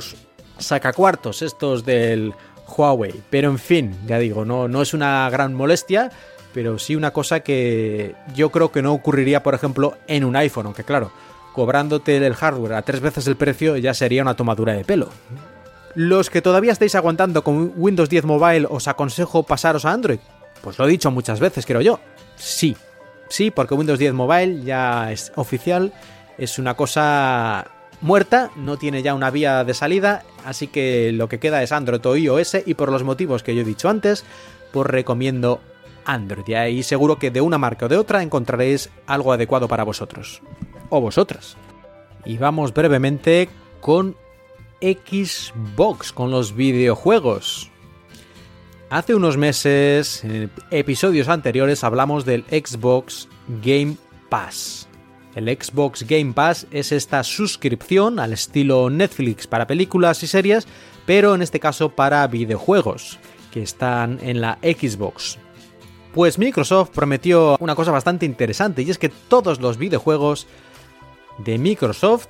[0.56, 2.32] sacacuartos estos del
[2.66, 3.22] Huawei.
[3.28, 6.10] Pero en fin, ya digo, no, no es una gran molestia
[6.54, 10.66] pero sí una cosa que yo creo que no ocurriría, por ejemplo, en un iPhone,
[10.66, 11.10] aunque claro,
[11.54, 15.08] cobrándote el hardware a tres veces el precio ya sería una tomadura de pelo.
[15.94, 20.18] Los que todavía estáis aguantando con Windows 10 Mobile os aconsejo pasaros a Android.
[20.60, 22.00] Pues lo he dicho muchas veces, creo yo.
[22.36, 22.76] Sí,
[23.28, 25.92] sí, porque Windows 10 Mobile ya es oficial,
[26.36, 27.68] es una cosa
[28.00, 32.04] muerta, no tiene ya una vía de salida, así que lo que queda es Android
[32.04, 34.24] o iOS y por los motivos que yo he dicho antes,
[34.72, 35.60] pues recomiendo
[36.04, 36.44] Android.
[36.48, 40.42] Y ahí seguro que de una marca o de otra encontraréis algo adecuado para vosotros.
[40.96, 41.56] O vosotras.
[42.24, 43.48] Y vamos brevemente
[43.80, 44.16] con
[44.80, 47.68] Xbox, con los videojuegos.
[48.90, 53.28] Hace unos meses, en episodios anteriores, hablamos del Xbox
[53.60, 53.96] Game
[54.28, 54.86] Pass.
[55.34, 60.68] El Xbox Game Pass es esta suscripción al estilo Netflix para películas y series,
[61.06, 63.18] pero en este caso para videojuegos,
[63.50, 65.38] que están en la Xbox.
[66.12, 70.46] Pues Microsoft prometió una cosa bastante interesante y es que todos los videojuegos
[71.38, 72.28] de Microsoft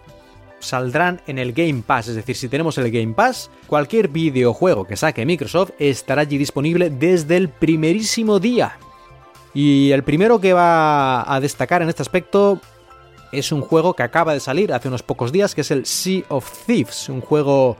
[0.60, 4.96] saldrán en el Game Pass, es decir, si tenemos el Game Pass, cualquier videojuego que
[4.96, 8.78] saque Microsoft estará allí disponible desde el primerísimo día.
[9.52, 12.60] Y el primero que va a destacar en este aspecto
[13.30, 16.22] es un juego que acaba de salir hace unos pocos días, que es el Sea
[16.28, 17.76] of Thieves, un juego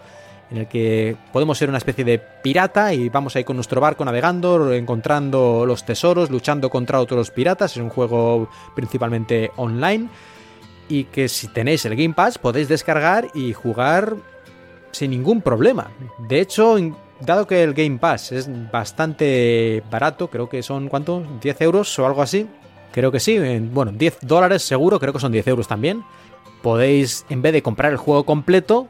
[0.50, 4.04] en el que podemos ser una especie de pirata y vamos ahí con nuestro barco
[4.04, 7.72] navegando, encontrando los tesoros, luchando contra otros piratas.
[7.72, 10.08] Es un juego principalmente online
[10.88, 14.16] y que si tenéis el Game Pass podéis descargar y jugar
[14.92, 15.90] sin ningún problema.
[16.18, 16.76] De hecho,
[17.20, 21.24] dado que el Game Pass es bastante barato, creo que son ¿cuánto?
[21.40, 22.46] 10 euros o algo así.
[22.92, 23.38] creo que sí,
[23.72, 26.04] bueno, 10 dólares seguro, creo que son 10 euros también.
[26.62, 28.88] Podéis, en vez de comprar el juego completo,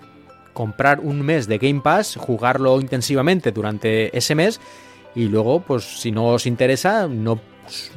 [0.52, 4.60] comprar un mes de Game Pass, jugarlo intensivamente durante ese mes
[5.14, 7.40] y luego, pues si no os interesa, no,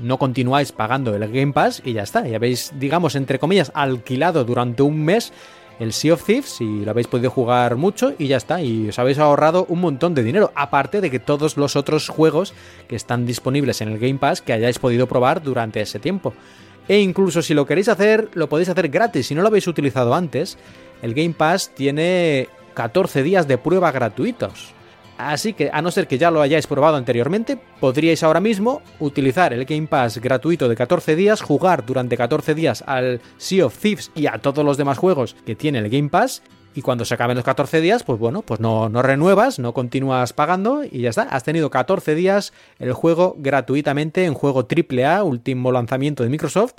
[0.01, 2.27] no continuáis pagando el Game Pass y ya está.
[2.27, 5.33] Ya habéis, digamos, entre comillas, alquilado durante un mes
[5.79, 8.61] el Sea of Thieves y lo habéis podido jugar mucho y ya está.
[8.61, 10.51] Y os habéis ahorrado un montón de dinero.
[10.55, 12.53] Aparte de que todos los otros juegos
[12.87, 16.33] que están disponibles en el Game Pass que hayáis podido probar durante ese tiempo.
[16.87, 19.27] E incluso si lo queréis hacer, lo podéis hacer gratis.
[19.27, 20.57] Si no lo habéis utilizado antes,
[21.01, 24.76] el Game Pass tiene 14 días de prueba gratuitos.
[25.17, 29.51] Así que, a no ser que ya lo hayáis probado anteriormente, podríais ahora mismo utilizar
[29.51, 34.11] el Game Pass gratuito de 14 días, jugar durante 14 días al Sea of Thieves
[34.13, 36.43] y a todos los demás juegos que tiene el Game Pass.
[36.75, 40.33] Y cuando se acaben los 14 días, pues bueno, pues no, no renuevas, no continúas
[40.33, 41.23] pagando y ya está.
[41.23, 46.73] Has tenido 14 días el juego gratuitamente en juego AAA, último lanzamiento de Microsoft,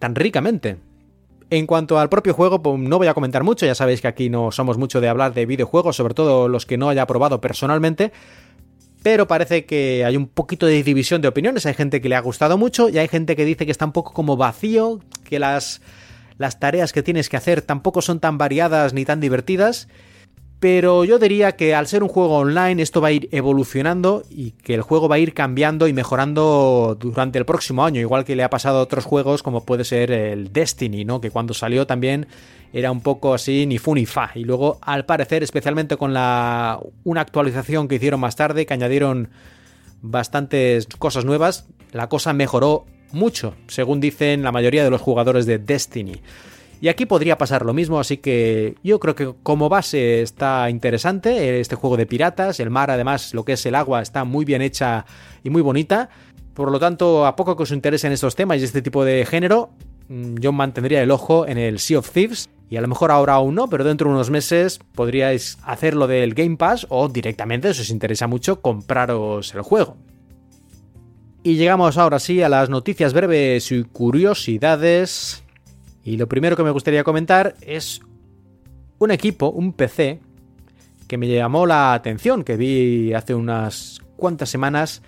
[0.00, 0.78] tan ricamente.
[1.54, 4.28] En cuanto al propio juego, pues no voy a comentar mucho, ya sabéis que aquí
[4.28, 8.10] no somos mucho de hablar de videojuegos, sobre todo los que no haya probado personalmente,
[9.04, 12.20] pero parece que hay un poquito de división de opiniones, hay gente que le ha
[12.20, 15.80] gustado mucho y hay gente que dice que está un poco como vacío, que las,
[16.38, 19.86] las tareas que tienes que hacer tampoco son tan variadas ni tan divertidas
[20.64, 24.52] pero yo diría que al ser un juego online esto va a ir evolucionando y
[24.52, 28.34] que el juego va a ir cambiando y mejorando durante el próximo año, igual que
[28.34, 31.20] le ha pasado a otros juegos como puede ser el Destiny, ¿no?
[31.20, 32.28] Que cuando salió también
[32.72, 36.80] era un poco así ni fu ni fa y luego al parecer, especialmente con la
[37.04, 39.28] una actualización que hicieron más tarde que añadieron
[40.00, 45.58] bastantes cosas nuevas, la cosa mejoró mucho, según dicen la mayoría de los jugadores de
[45.58, 46.22] Destiny.
[46.84, 51.58] Y aquí podría pasar lo mismo, así que yo creo que como base está interesante
[51.58, 52.60] este juego de piratas.
[52.60, 55.06] El mar, además, lo que es el agua, está muy bien hecha
[55.42, 56.10] y muy bonita.
[56.52, 59.70] Por lo tanto, a poco que os interesen estos temas y este tipo de género,
[60.10, 62.50] mm, yo mantendría el ojo en el Sea of Thieves.
[62.68, 66.34] Y a lo mejor ahora aún no, pero dentro de unos meses podríais hacerlo del
[66.34, 69.96] Game Pass o directamente, si os interesa mucho, compraros el juego.
[71.42, 75.43] Y llegamos ahora sí a las noticias breves y curiosidades
[76.04, 78.00] y lo primero que me gustaría comentar es
[78.98, 80.20] un equipo, un PC,
[81.08, 85.02] que me llamó la atención, que vi hace unas cuantas semanas.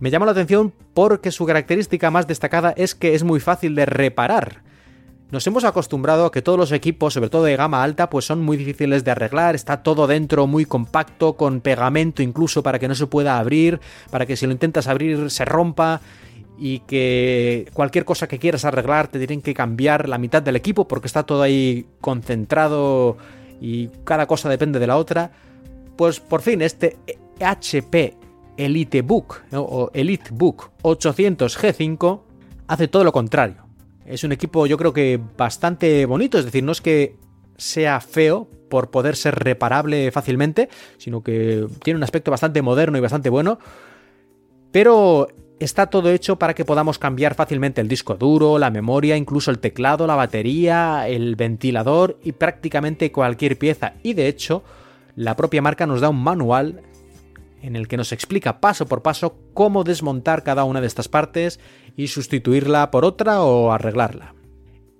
[0.00, 3.86] Me llamó la atención porque su característica más destacada es que es muy fácil de
[3.86, 4.62] reparar.
[5.32, 8.42] Nos hemos acostumbrado a que todos los equipos, sobre todo de gama alta, pues son
[8.42, 12.94] muy difíciles de arreglar, está todo dentro muy compacto, con pegamento incluso para que no
[12.94, 13.80] se pueda abrir,
[14.10, 16.00] para que si lo intentas abrir se rompa
[16.58, 20.88] y que cualquier cosa que quieras arreglar te tienen que cambiar la mitad del equipo
[20.88, 23.16] porque está todo ahí concentrado
[23.60, 25.32] y cada cosa depende de la otra,
[25.96, 26.96] pues por fin este
[27.40, 28.16] HP
[28.56, 32.20] EliteBook o EliteBook 800 G5
[32.68, 33.66] hace todo lo contrario.
[34.04, 37.16] Es un equipo yo creo que bastante bonito, es decir, no es que
[37.56, 43.00] sea feo por poder ser reparable fácilmente, sino que tiene un aspecto bastante moderno y
[43.00, 43.58] bastante bueno.
[44.72, 45.28] Pero
[45.58, 49.58] Está todo hecho para que podamos cambiar fácilmente el disco duro, la memoria, incluso el
[49.58, 53.94] teclado, la batería, el ventilador y prácticamente cualquier pieza.
[54.02, 54.62] Y de hecho,
[55.14, 56.82] la propia marca nos da un manual
[57.62, 61.58] en el que nos explica paso por paso cómo desmontar cada una de estas partes
[61.96, 64.34] y sustituirla por otra o arreglarla.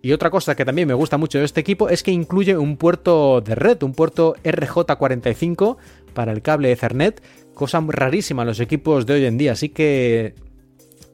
[0.01, 2.79] Y otra cosa que también me gusta mucho de este equipo es que incluye un
[2.79, 5.77] puerto de red, un puerto RJ45
[6.15, 7.23] para el cable Ethernet,
[7.55, 10.35] cosa rarísima en los equipos de hoy en día, así que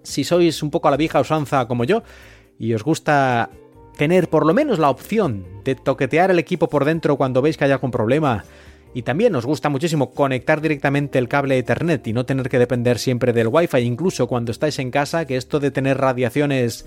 [0.03, 2.03] si sois un poco a la vieja usanza como yo
[2.59, 3.51] y os gusta
[3.97, 7.65] tener por lo menos la opción de toquetear el equipo por dentro cuando veis que
[7.65, 8.45] hay algún problema
[8.95, 12.99] y también os gusta muchísimo conectar directamente el cable Ethernet y no tener que depender
[12.99, 16.85] siempre del Wi-Fi, incluso cuando estáis en casa, que esto de tener radiaciones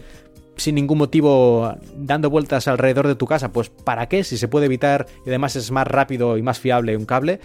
[0.55, 4.24] sin ningún motivo dando vueltas alrededor de tu casa, pues ¿para qué?
[4.24, 7.39] Si se puede evitar y además es más rápido y más fiable un cable.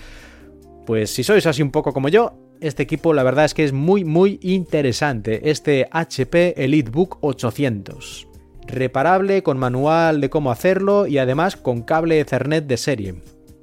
[0.87, 3.73] Pues si sois así un poco como yo, este equipo la verdad es que es
[3.73, 8.29] muy muy interesante, este HP EliteBook 800.
[8.67, 13.15] Reparable, con manual de cómo hacerlo y además con cable Ethernet de serie.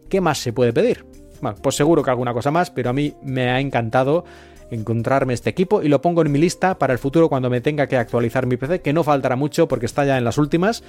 [0.09, 1.05] ¿Qué más se puede pedir?
[1.41, 4.25] Bueno, pues seguro que alguna cosa más, pero a mí me ha encantado
[4.69, 7.87] encontrarme este equipo y lo pongo en mi lista para el futuro cuando me tenga
[7.87, 10.83] que actualizar mi PC, que no faltará mucho porque está ya en las últimas.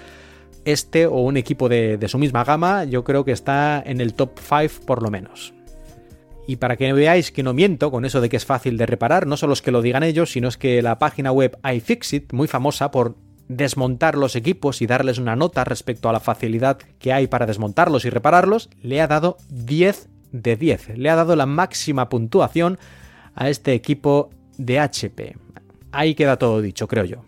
[0.64, 4.14] Este o un equipo de, de su misma gama, yo creo que está en el
[4.14, 5.54] top 5 por lo menos.
[6.48, 9.26] Y para que veáis que no miento con eso de que es fácil de reparar,
[9.26, 12.48] no solo es que lo digan ellos, sino es que la página web iFixit, muy
[12.48, 13.16] famosa por
[13.48, 18.06] desmontar los equipos y darles una nota respecto a la facilidad que hay para desmontarlos
[18.06, 20.96] y repararlos, le ha dado 10 de 10.
[20.96, 22.78] Le ha dado la máxima puntuación
[23.34, 25.36] a este equipo de HP.
[25.92, 27.27] Ahí queda todo dicho, creo yo.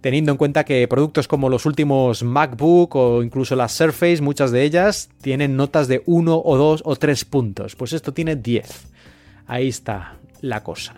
[0.00, 4.62] Teniendo en cuenta que productos como los últimos MacBook o incluso las Surface, muchas de
[4.62, 7.76] ellas tienen notas de 1 o 2 o 3 puntos.
[7.76, 8.88] Pues esto tiene 10.
[9.46, 10.96] Ahí está la cosa.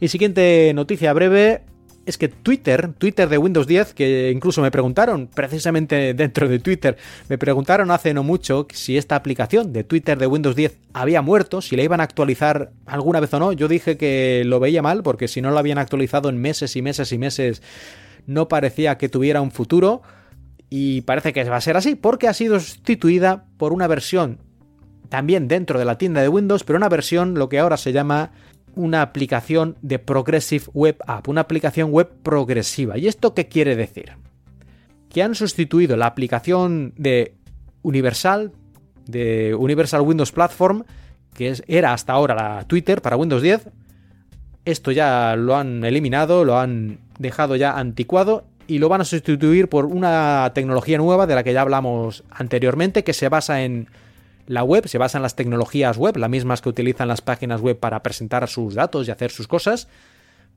[0.00, 1.62] Y siguiente noticia breve,
[2.10, 6.96] es que Twitter, Twitter de Windows 10, que incluso me preguntaron, precisamente dentro de Twitter,
[7.28, 11.62] me preguntaron hace no mucho si esta aplicación de Twitter de Windows 10 había muerto,
[11.62, 13.52] si la iban a actualizar alguna vez o no.
[13.52, 16.82] Yo dije que lo veía mal, porque si no la habían actualizado en meses y
[16.82, 17.62] meses y meses,
[18.26, 20.02] no parecía que tuviera un futuro.
[20.68, 24.38] Y parece que va a ser así, porque ha sido sustituida por una versión
[25.10, 28.30] también dentro de la tienda de Windows, pero una versión lo que ahora se llama
[28.74, 32.98] una aplicación de Progressive Web App, una aplicación web progresiva.
[32.98, 34.12] ¿Y esto qué quiere decir?
[35.08, 37.34] Que han sustituido la aplicación de
[37.82, 38.52] Universal,
[39.06, 40.84] de Universal Windows Platform,
[41.34, 43.68] que era hasta ahora la Twitter para Windows 10.
[44.64, 49.68] Esto ya lo han eliminado, lo han dejado ya anticuado y lo van a sustituir
[49.68, 53.88] por una tecnología nueva de la que ya hablamos anteriormente, que se basa en
[54.46, 57.78] la web se basa en las tecnologías web, las mismas que utilizan las páginas web
[57.78, 59.88] para presentar sus datos y hacer sus cosas,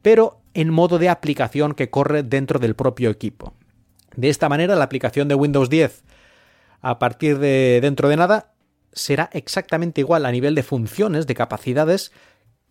[0.01, 3.53] pero en modo de aplicación que corre dentro del propio equipo.
[4.15, 6.03] De esta manera, la aplicación de Windows 10
[6.81, 8.53] a partir de dentro de nada
[8.91, 12.11] será exactamente igual a nivel de funciones, de capacidades,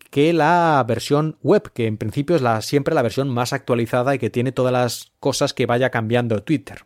[0.09, 4.19] que la versión web, que en principio es la, siempre la versión más actualizada y
[4.19, 6.85] que tiene todas las cosas que vaya cambiando Twitter.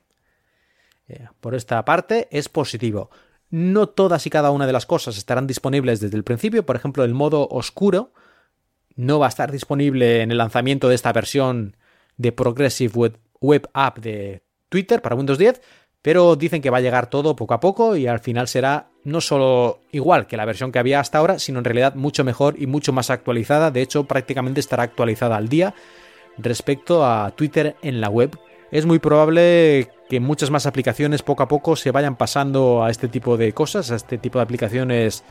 [1.10, 3.10] Eh, por esta parte es positivo.
[3.50, 6.66] No todas y cada una de las cosas estarán disponibles desde el principio.
[6.66, 8.12] Por ejemplo, el modo oscuro
[8.96, 11.78] no va a estar disponible en el lanzamiento de esta versión
[12.18, 15.62] de Progressive Web, App de Twitter para Windows 10,
[16.02, 19.22] pero dicen que va a llegar todo poco a poco y al final será no
[19.22, 22.68] solo igual que la versión que había hasta ahora, sino en realidad mucho mejor y
[22.68, 23.72] mucho más actualizada.
[23.72, 25.74] De hecho, prácticamente estará actualizada al día
[26.38, 28.38] respecto a Twitter en la web
[28.72, 33.08] es muy probable que muchas más aplicaciones poco a poco se vayan pasando a este
[33.08, 35.24] tipo de cosas, a este tipo de aplicaciones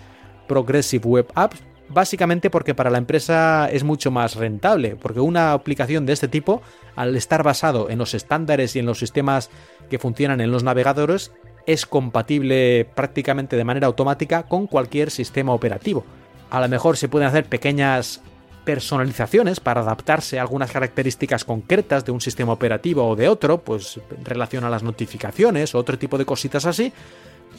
[0.46, 6.06] Progressive Web Apps, básicamente porque para la empresa es mucho más rentable, porque una aplicación
[6.06, 6.62] de este tipo,
[6.94, 9.50] al estar basado en los estándares y en los sistemas
[9.88, 11.32] que funcionan en los navegadores,
[11.66, 16.04] es compatible prácticamente de manera automática con cualquier sistema operativo.
[16.50, 18.22] A lo mejor se pueden hacer pequeñas
[18.66, 24.00] personalizaciones para adaptarse a algunas características concretas de un sistema operativo o de otro, pues
[24.10, 26.92] en relación a las notificaciones o otro tipo de cositas así,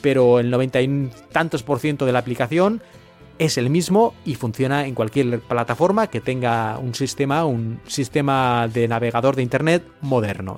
[0.02, 2.82] pero el 90 y tantos por ciento de la aplicación
[3.40, 8.90] es el mismo y funciona en cualquier plataforma que tenga un sistema, un sistema de
[8.90, 10.58] navegador de internet moderno.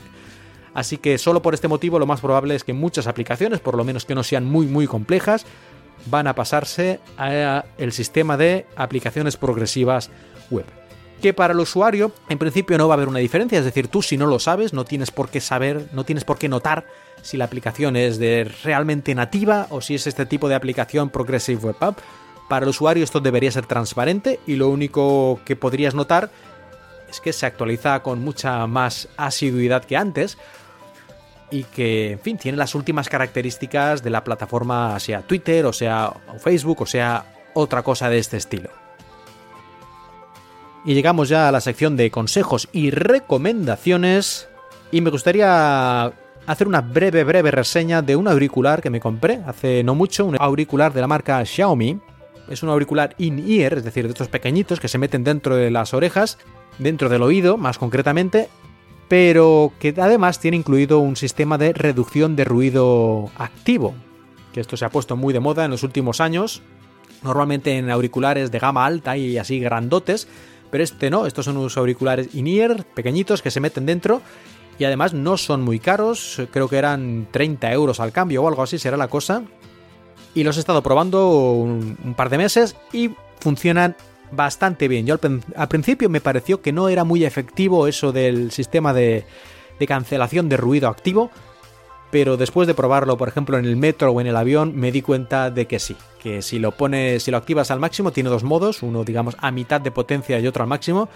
[0.73, 3.83] Así que solo por este motivo lo más probable es que muchas aplicaciones, por lo
[3.83, 5.45] menos que no sean muy muy complejas,
[6.05, 10.09] van a pasarse al sistema de aplicaciones progresivas
[10.49, 10.65] web.
[11.21, 13.59] Que para el usuario, en principio, no va a haber una diferencia.
[13.59, 16.37] Es decir, tú si no lo sabes, no tienes por qué saber, no tienes por
[16.37, 16.85] qué notar
[17.21, 21.61] si la aplicación es de realmente nativa o si es este tipo de aplicación Progressive
[21.61, 21.99] Web App.
[22.47, 26.31] Para el usuario esto debería ser transparente y lo único que podrías notar
[27.09, 30.37] es que se actualiza con mucha más asiduidad que antes
[31.51, 36.13] y que, en fin, tiene las últimas características de la plataforma, sea Twitter, o sea
[36.39, 38.78] Facebook, o sea otra cosa de este estilo.
[40.85, 44.49] Y llegamos ya a la sección de consejos y recomendaciones.
[44.91, 46.11] Y me gustaría
[46.45, 50.37] hacer una breve, breve reseña de un auricular que me compré hace no mucho, un
[50.39, 51.99] auricular de la marca Xiaomi.
[52.49, 55.93] Es un auricular in-ear, es decir, de estos pequeñitos que se meten dentro de las
[55.93, 56.39] orejas,
[56.79, 58.49] dentro del oído más concretamente,
[59.07, 63.93] pero que además tiene incluido un sistema de reducción de ruido activo,
[64.53, 66.63] que esto se ha puesto muy de moda en los últimos años,
[67.21, 70.27] normalmente en auriculares de gama alta y así grandotes,
[70.71, 74.21] pero este no, estos son unos auriculares in-ear pequeñitos que se meten dentro
[74.79, 78.63] y además no son muy caros, creo que eran 30 euros al cambio o algo
[78.63, 79.43] así será la cosa.
[80.33, 83.95] Y los he estado probando un, par de meses y funcionan
[84.31, 85.05] bastante bien.
[85.05, 85.19] Yo
[85.55, 89.25] al, principio me pareció que no era muy efectivo eso del sistema de,
[89.79, 91.29] de cancelación de ruido activo,
[92.11, 95.01] pero después de probarlo, por ejemplo, en el metro o en el avión, me di
[95.01, 98.43] cuenta de que sí, que si lo pones, si lo activas al máximo, tiene dos
[98.43, 101.09] modos, uno digamos a mitad de potencia y otro al máximo,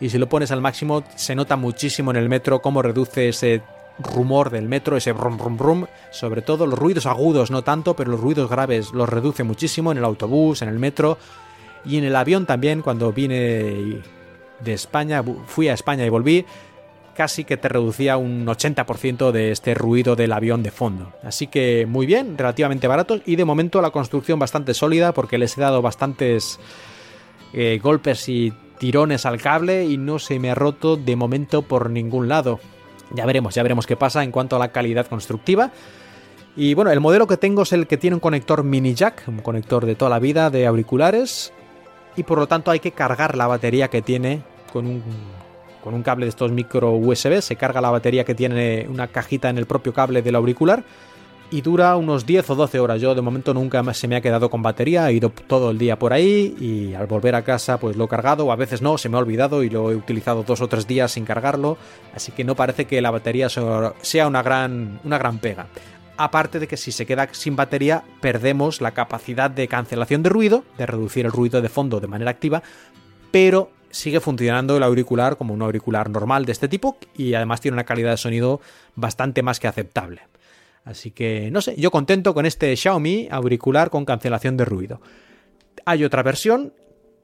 [0.00, 3.62] y si lo pones al máximo se nota muchísimo en el metro cómo reduce ese
[3.98, 8.10] rumor del metro, ese brum brum brum, sobre todo los ruidos agudos no tanto, pero
[8.10, 11.18] los ruidos graves los reduce muchísimo en el autobús, en el metro
[11.84, 14.00] y en el avión también cuando vine
[14.60, 16.44] de España, fui a España y volví,
[17.20, 21.12] casi que te reducía un 80% de este ruido del avión de fondo.
[21.22, 25.58] Así que muy bien, relativamente baratos y de momento la construcción bastante sólida porque les
[25.58, 26.58] he dado bastantes
[27.52, 31.90] eh, golpes y tirones al cable y no se me ha roto de momento por
[31.90, 32.58] ningún lado.
[33.12, 35.72] Ya veremos, ya veremos qué pasa en cuanto a la calidad constructiva.
[36.56, 39.40] Y bueno, el modelo que tengo es el que tiene un conector mini jack, un
[39.40, 41.52] conector de toda la vida de auriculares.
[42.16, 44.42] Y por lo tanto hay que cargar la batería que tiene
[44.72, 45.02] con un,
[45.82, 47.40] con un cable de estos micro USB.
[47.40, 50.84] Se carga la batería que tiene una cajita en el propio cable del auricular
[51.50, 53.00] y dura unos 10 o 12 horas.
[53.00, 55.98] Yo de momento nunca se me ha quedado con batería, he ido todo el día
[55.98, 59.08] por ahí y al volver a casa pues lo he cargado, a veces no, se
[59.08, 61.76] me ha olvidado y lo he utilizado dos o tres días sin cargarlo,
[62.14, 65.66] así que no parece que la batería sea una gran, una gran pega.
[66.16, 70.64] Aparte de que si se queda sin batería perdemos la capacidad de cancelación de ruido,
[70.78, 72.62] de reducir el ruido de fondo de manera activa,
[73.30, 77.74] pero sigue funcionando el auricular como un auricular normal de este tipo y además tiene
[77.74, 78.60] una calidad de sonido
[78.94, 80.22] bastante más que aceptable.
[80.84, 85.00] Así que, no sé, yo contento con este Xiaomi auricular con cancelación de ruido.
[85.84, 86.72] Hay otra versión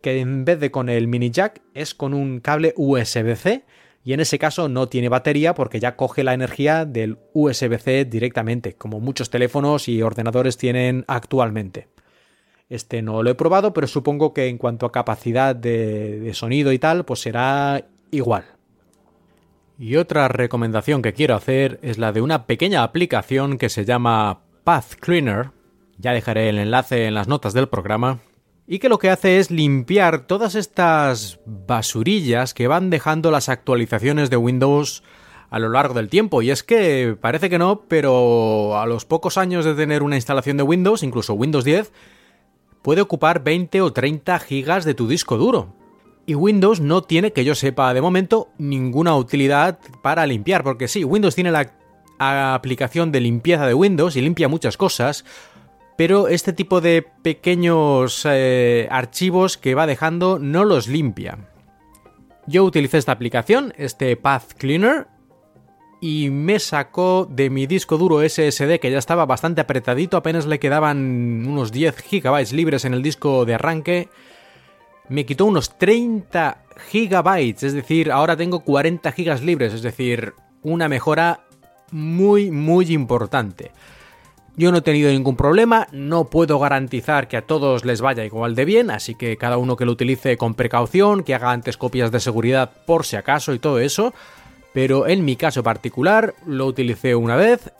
[0.02, 3.64] que en vez de con el mini jack es con un cable USB-C
[4.04, 8.74] y en ese caso no tiene batería porque ya coge la energía del USB-C directamente,
[8.74, 11.88] como muchos teléfonos y ordenadores tienen actualmente.
[12.68, 16.78] Este no lo he probado, pero supongo que en cuanto a capacidad de, sonido y
[16.78, 18.44] tal, pues será igual.
[19.78, 24.40] Y otra recomendación que quiero hacer es la de una pequeña aplicación que se llama
[24.64, 25.50] Path Cleaner.
[25.98, 28.18] Ya dejaré el enlace en las notas del programa.
[28.66, 34.28] Y que lo que hace es limpiar todas estas basurillas que van dejando las actualizaciones
[34.28, 35.04] de Windows
[35.50, 36.42] a lo largo del tiempo.
[36.42, 40.56] Y es que parece que no, pero a los pocos años de tener una instalación
[40.56, 41.92] de Windows, incluso Windows 10,
[42.86, 45.74] puede ocupar 20 o 30 gigas de tu disco duro.
[46.24, 51.02] Y Windows no tiene, que yo sepa de momento, ninguna utilidad para limpiar, porque sí,
[51.02, 51.72] Windows tiene la
[52.54, 55.24] aplicación de limpieza de Windows y limpia muchas cosas,
[55.96, 61.38] pero este tipo de pequeños eh, archivos que va dejando no los limpia.
[62.46, 65.08] Yo utilicé esta aplicación, este Path Cleaner,
[66.00, 70.58] y me sacó de mi disco duro SSD que ya estaba bastante apretadito, apenas le
[70.58, 74.08] quedaban unos 10 GB libres en el disco de arranque
[75.08, 80.88] me quitó unos 30 gigabytes, es decir, ahora tengo 40 gigas libres, es decir, una
[80.88, 81.40] mejora
[81.90, 83.70] muy, muy importante.
[84.56, 88.54] Yo no he tenido ningún problema, no puedo garantizar que a todos les vaya igual
[88.54, 92.10] de bien, así que cada uno que lo utilice con precaución, que haga antes copias
[92.10, 94.14] de seguridad por si acaso y todo eso,
[94.76, 97.72] pero en mi caso particular lo utilicé una vez,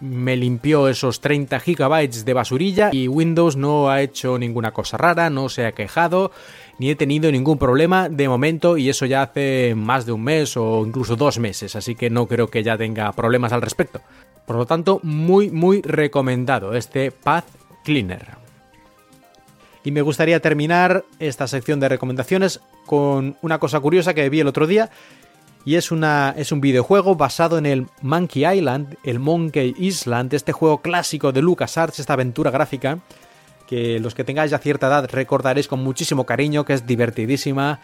[0.00, 5.30] me limpió esos 30 gigabytes de basurilla y Windows no ha hecho ninguna cosa rara,
[5.30, 6.32] no se ha quejado,
[6.78, 10.58] ni he tenido ningún problema de momento y eso ya hace más de un mes
[10.58, 14.02] o incluso dos meses, así que no creo que ya tenga problemas al respecto.
[14.44, 17.46] Por lo tanto, muy muy recomendado este Path
[17.82, 18.36] Cleaner.
[19.84, 24.48] Y me gustaría terminar esta sección de recomendaciones con una cosa curiosa que vi el
[24.48, 24.90] otro día
[25.66, 30.52] y es, una, es un videojuego basado en el Monkey Island, el Monkey Island, este
[30.52, 33.00] juego clásico de LucasArts, esta aventura gráfica
[33.66, 37.80] que los que tengáis ya cierta edad recordaréis con muchísimo cariño, que es divertidísima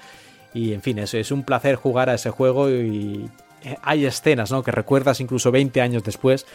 [0.55, 3.29] y en fin, es, es un placer jugar a ese juego y
[3.65, 4.63] eh, hay escenas ¿no?
[4.63, 6.47] que recuerdas incluso 20 años después.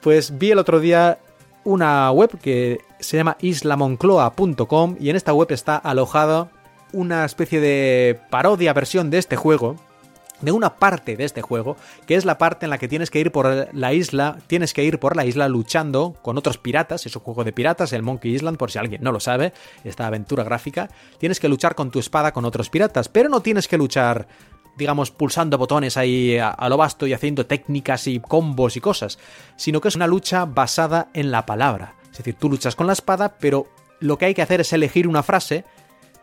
[0.00, 1.18] Pues vi el otro día
[1.62, 6.50] una web que se llama islamoncloa.com y en esta web está alojada
[6.92, 9.76] una especie de parodia versión de este juego
[10.40, 13.20] de una parte de este juego, que es la parte en la que tienes que
[13.20, 17.16] ir por la isla, tienes que ir por la isla luchando con otros piratas, es
[17.16, 19.52] un juego de piratas, el Monkey Island, por si alguien no lo sabe,
[19.84, 20.88] esta aventura gráfica,
[21.18, 24.28] tienes que luchar con tu espada con otros piratas, pero no tienes que luchar
[24.76, 29.18] digamos, pulsando botones ahí a, lo vasto y haciendo técnicas y combos y cosas,
[29.56, 31.96] sino que es una lucha basada en la palabra.
[32.12, 33.66] Es decir, tú luchas con la espada, pero
[33.98, 35.64] lo que hay que hacer es elegir una frase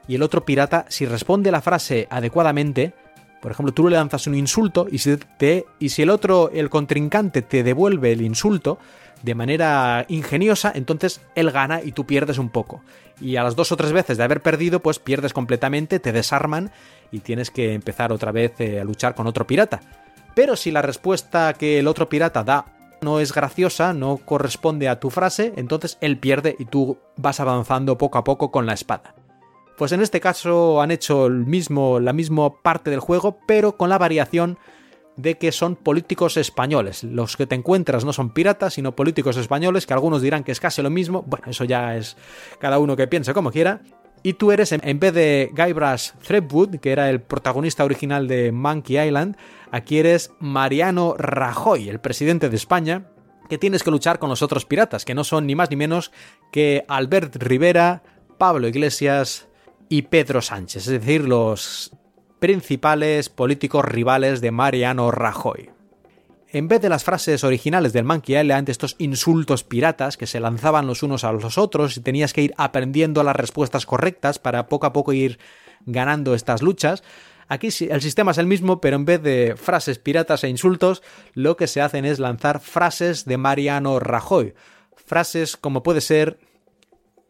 [0.07, 2.93] y el otro pirata, si responde la frase adecuadamente,
[3.45, 5.19] por ejemplo, tú le lanzas un insulto y si,
[5.77, 8.79] y si el otro, el contrincante, te devuelve el insulto
[9.21, 12.81] de manera ingeniosa, entonces él gana y tú pierdes un poco.
[13.21, 16.71] Y a las dos o tres veces de haber perdido, pues pierdes completamente, te desarman
[17.11, 19.79] y tienes que empezar otra vez eh, a luchar con otro pirata.
[20.33, 22.65] Pero si la respuesta que el otro pirata da
[23.01, 27.95] no es graciosa, no corresponde a tu frase, entonces él pierde y tú vas avanzando
[27.95, 29.13] poco a poco con la espada.
[29.77, 33.89] Pues en este caso han hecho el mismo, la misma parte del juego, pero con
[33.89, 34.57] la variación
[35.17, 37.03] de que son políticos españoles.
[37.03, 40.59] Los que te encuentras no son piratas, sino políticos españoles, que algunos dirán que es
[40.59, 41.23] casi lo mismo.
[41.27, 42.17] Bueno, eso ya es
[42.59, 43.81] cada uno que piense como quiera.
[44.23, 48.97] Y tú eres, en vez de Guybrush Threepwood, que era el protagonista original de Monkey
[48.97, 49.37] Island,
[49.71, 53.05] aquí eres Mariano Rajoy, el presidente de España,
[53.49, 56.11] que tienes que luchar con los otros piratas, que no son ni más ni menos
[56.51, 58.01] que Albert Rivera,
[58.39, 59.47] Pablo Iglesias,
[59.89, 61.91] y Pedro Sánchez, es decir, los
[62.39, 65.69] principales políticos rivales de Mariano Rajoy.
[66.51, 70.87] en vez de las frases originales del Monkey Island, estos insultos piratas que se lanzaban
[70.87, 74.85] los unos a los otros y tenías que ir aprendiendo las respuestas correctas para poco
[74.85, 75.37] a poco ir
[75.85, 77.03] ganando estas luchas,
[77.47, 81.03] Aquí el sistema es el mismo, pero en vez de frases piratas e insultos,
[81.33, 84.55] lo que se hacen es lanzar frases de Mariano Rajoy.
[84.95, 86.39] Frases como puede ser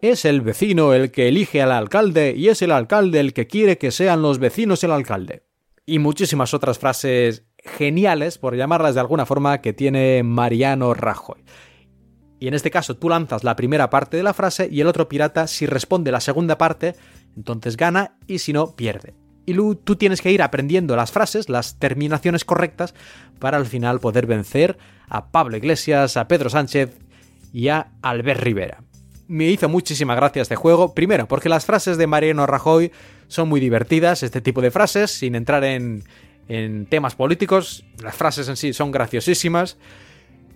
[0.09, 3.77] es el vecino el que elige al alcalde y es el alcalde el que quiere
[3.77, 5.43] que sean los vecinos el alcalde.
[5.85, 11.43] Y muchísimas otras frases geniales, por llamarlas de alguna forma, que tiene Mariano Rajoy.
[12.39, 15.07] Y en este caso tú lanzas la primera parte de la frase y el otro
[15.07, 16.95] pirata, si responde la segunda parte,
[17.35, 19.13] entonces gana y si no, pierde.
[19.45, 22.95] Y tú tienes que ir aprendiendo las frases, las terminaciones correctas,
[23.39, 24.77] para al final poder vencer
[25.07, 26.97] a Pablo Iglesias, a Pedro Sánchez
[27.53, 28.84] y a Albert Rivera.
[29.27, 32.91] Me hizo muchísima gracia este juego, primero porque las frases de Mariano Rajoy
[33.27, 36.03] son muy divertidas, este tipo de frases, sin entrar en,
[36.47, 37.85] en temas políticos.
[38.01, 39.77] Las frases en sí son graciosísimas.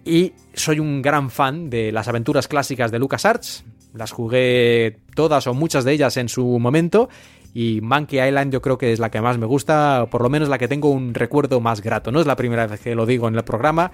[0.05, 3.65] Y soy un gran fan de las aventuras clásicas de LucasArts.
[3.93, 7.09] Las jugué todas o muchas de ellas en su momento.
[7.53, 10.49] Y Monkey Island yo creo que es la que más me gusta, por lo menos
[10.49, 12.11] la que tengo un recuerdo más grato.
[12.11, 13.91] No es la primera vez que lo digo en el programa.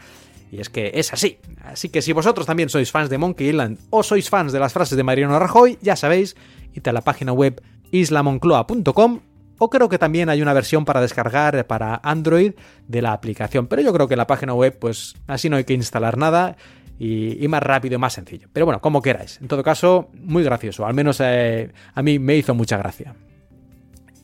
[0.52, 1.40] Y es que es así.
[1.64, 4.74] Así que si vosotros también sois fans de Monkey Island o sois fans de las
[4.74, 6.36] frases de Mariano Rajoy, ya sabéis,
[6.74, 7.62] id a la página web
[7.92, 9.22] islamoncloa.com
[9.58, 12.54] o creo que también hay una versión para descargar para Android
[12.88, 13.68] de la aplicación.
[13.68, 16.58] Pero yo creo que la página web, pues así no hay que instalar nada.
[16.98, 18.48] Y, más rápido y más sencillo.
[18.54, 19.40] Pero bueno, como queráis.
[19.42, 20.86] En todo caso, muy gracioso.
[20.86, 23.16] Al menos eh, a mí me hizo mucha gracia.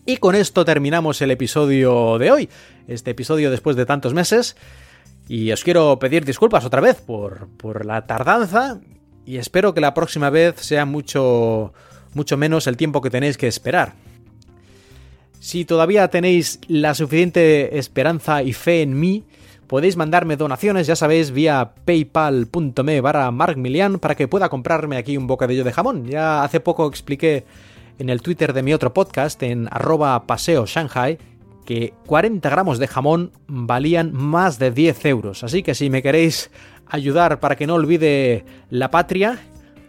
[0.06, 2.49] Y con esto terminamos el episodio de hoy.
[2.88, 4.56] Este episodio después de tantos meses.
[5.32, 8.82] Y os quiero pedir disculpas otra vez por, por la tardanza.
[9.26, 11.72] Y espero que la próxima vez sea mucho,
[12.14, 13.94] mucho menos el tiempo que tenéis que esperar.
[15.40, 19.24] Si todavía tenéis la suficiente esperanza y fe en mí,
[19.68, 25.28] podéis mandarme donaciones, ya sabéis, vía paypal.me barra markmilian para que pueda comprarme aquí un
[25.28, 26.08] bocadillo de jamón.
[26.08, 27.45] Ya hace poco expliqué
[27.99, 31.18] en el Twitter de mi otro podcast, en arroba paseo Shanghai,
[31.72, 35.45] que 40 gramos de jamón valían más de 10 euros.
[35.45, 36.52] Así que si me queréis
[36.85, 39.39] ayudar para que no olvide la patria,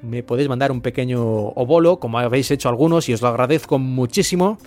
[0.01, 4.59] me podéis mandar un pequeño obolo, como habéis hecho algunos, y os lo agradezco muchísimo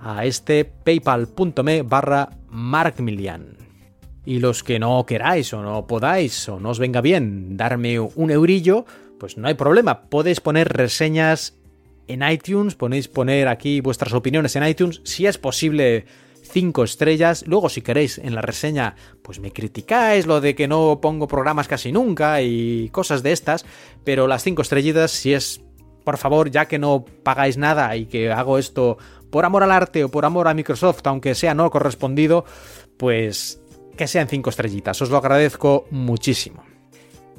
[0.00, 3.56] a este paypal.me barra markmilian.
[4.24, 8.30] Y los que no queráis o no podáis o no os venga bien darme un
[8.30, 8.84] eurillo,
[9.18, 10.02] pues no hay problema.
[10.02, 11.58] Podéis poner reseñas
[12.06, 16.04] en iTunes, podéis poner aquí vuestras opiniones en iTunes, si es posible
[16.44, 17.44] 5 estrellas.
[17.46, 21.68] Luego, si queréis, en la reseña, pues me criticáis lo de que no pongo programas
[21.68, 23.64] casi nunca y cosas de estas.
[24.04, 25.60] Pero las 5 estrellitas, si es,
[26.04, 28.98] por favor, ya que no pagáis nada y que hago esto
[29.30, 32.44] por amor al arte o por amor a Microsoft, aunque sea no correspondido,
[32.96, 33.60] pues
[33.96, 35.00] que sean cinco estrellitas.
[35.02, 36.73] Os lo agradezco muchísimo.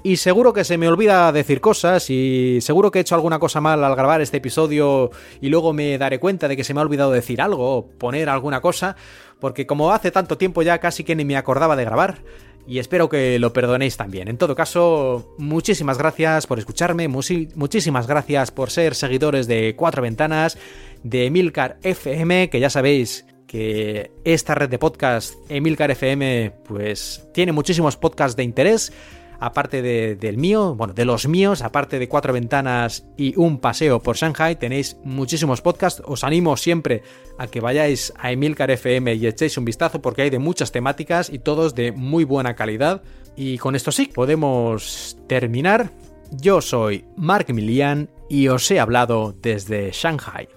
[0.06, 3.60] Y seguro que se me olvida decir cosas y seguro que he hecho alguna cosa
[3.60, 5.10] mal al grabar este episodio
[5.42, 8.30] y luego me daré cuenta de que se me ha olvidado decir algo o poner
[8.30, 8.96] alguna cosa,
[9.40, 12.20] porque como hace tanto tiempo ya casi que ni me acordaba de grabar,
[12.68, 14.28] y espero que lo perdonéis también.
[14.28, 20.56] En todo caso, muchísimas gracias por escucharme, muchísimas gracias por ser seguidores de Cuatro Ventanas,
[21.02, 27.54] de Emilcar FM, que ya sabéis que esta red de podcast, Emilcar FM, pues tiene
[27.54, 28.94] muchísimos podcasts de interés
[29.40, 34.16] aparte del mío, bueno, de los míos, aparte de cuatro ventanas y un paseo por
[34.16, 36.02] Shanghai, tenéis muchísimos podcasts.
[36.06, 37.04] Os animo siempre
[37.38, 41.30] a que vayáis a Emilcar FM y echéis un vistazo porque hay de muchas temáticas
[41.30, 43.02] y todos de muy buena calidad.
[43.36, 45.92] Y con esto sí, podemos terminar.
[46.32, 50.48] Yo soy Mark Milian y os he hablado desde Shanghai.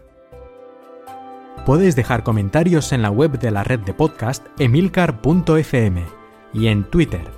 [1.67, 6.05] Podéis dejar comentarios en la web de la red de podcast emilcar.fm
[6.55, 7.38] y en Twitter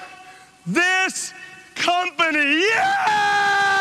[0.65, 1.33] this
[1.75, 2.61] company.
[2.61, 3.80] Yeah!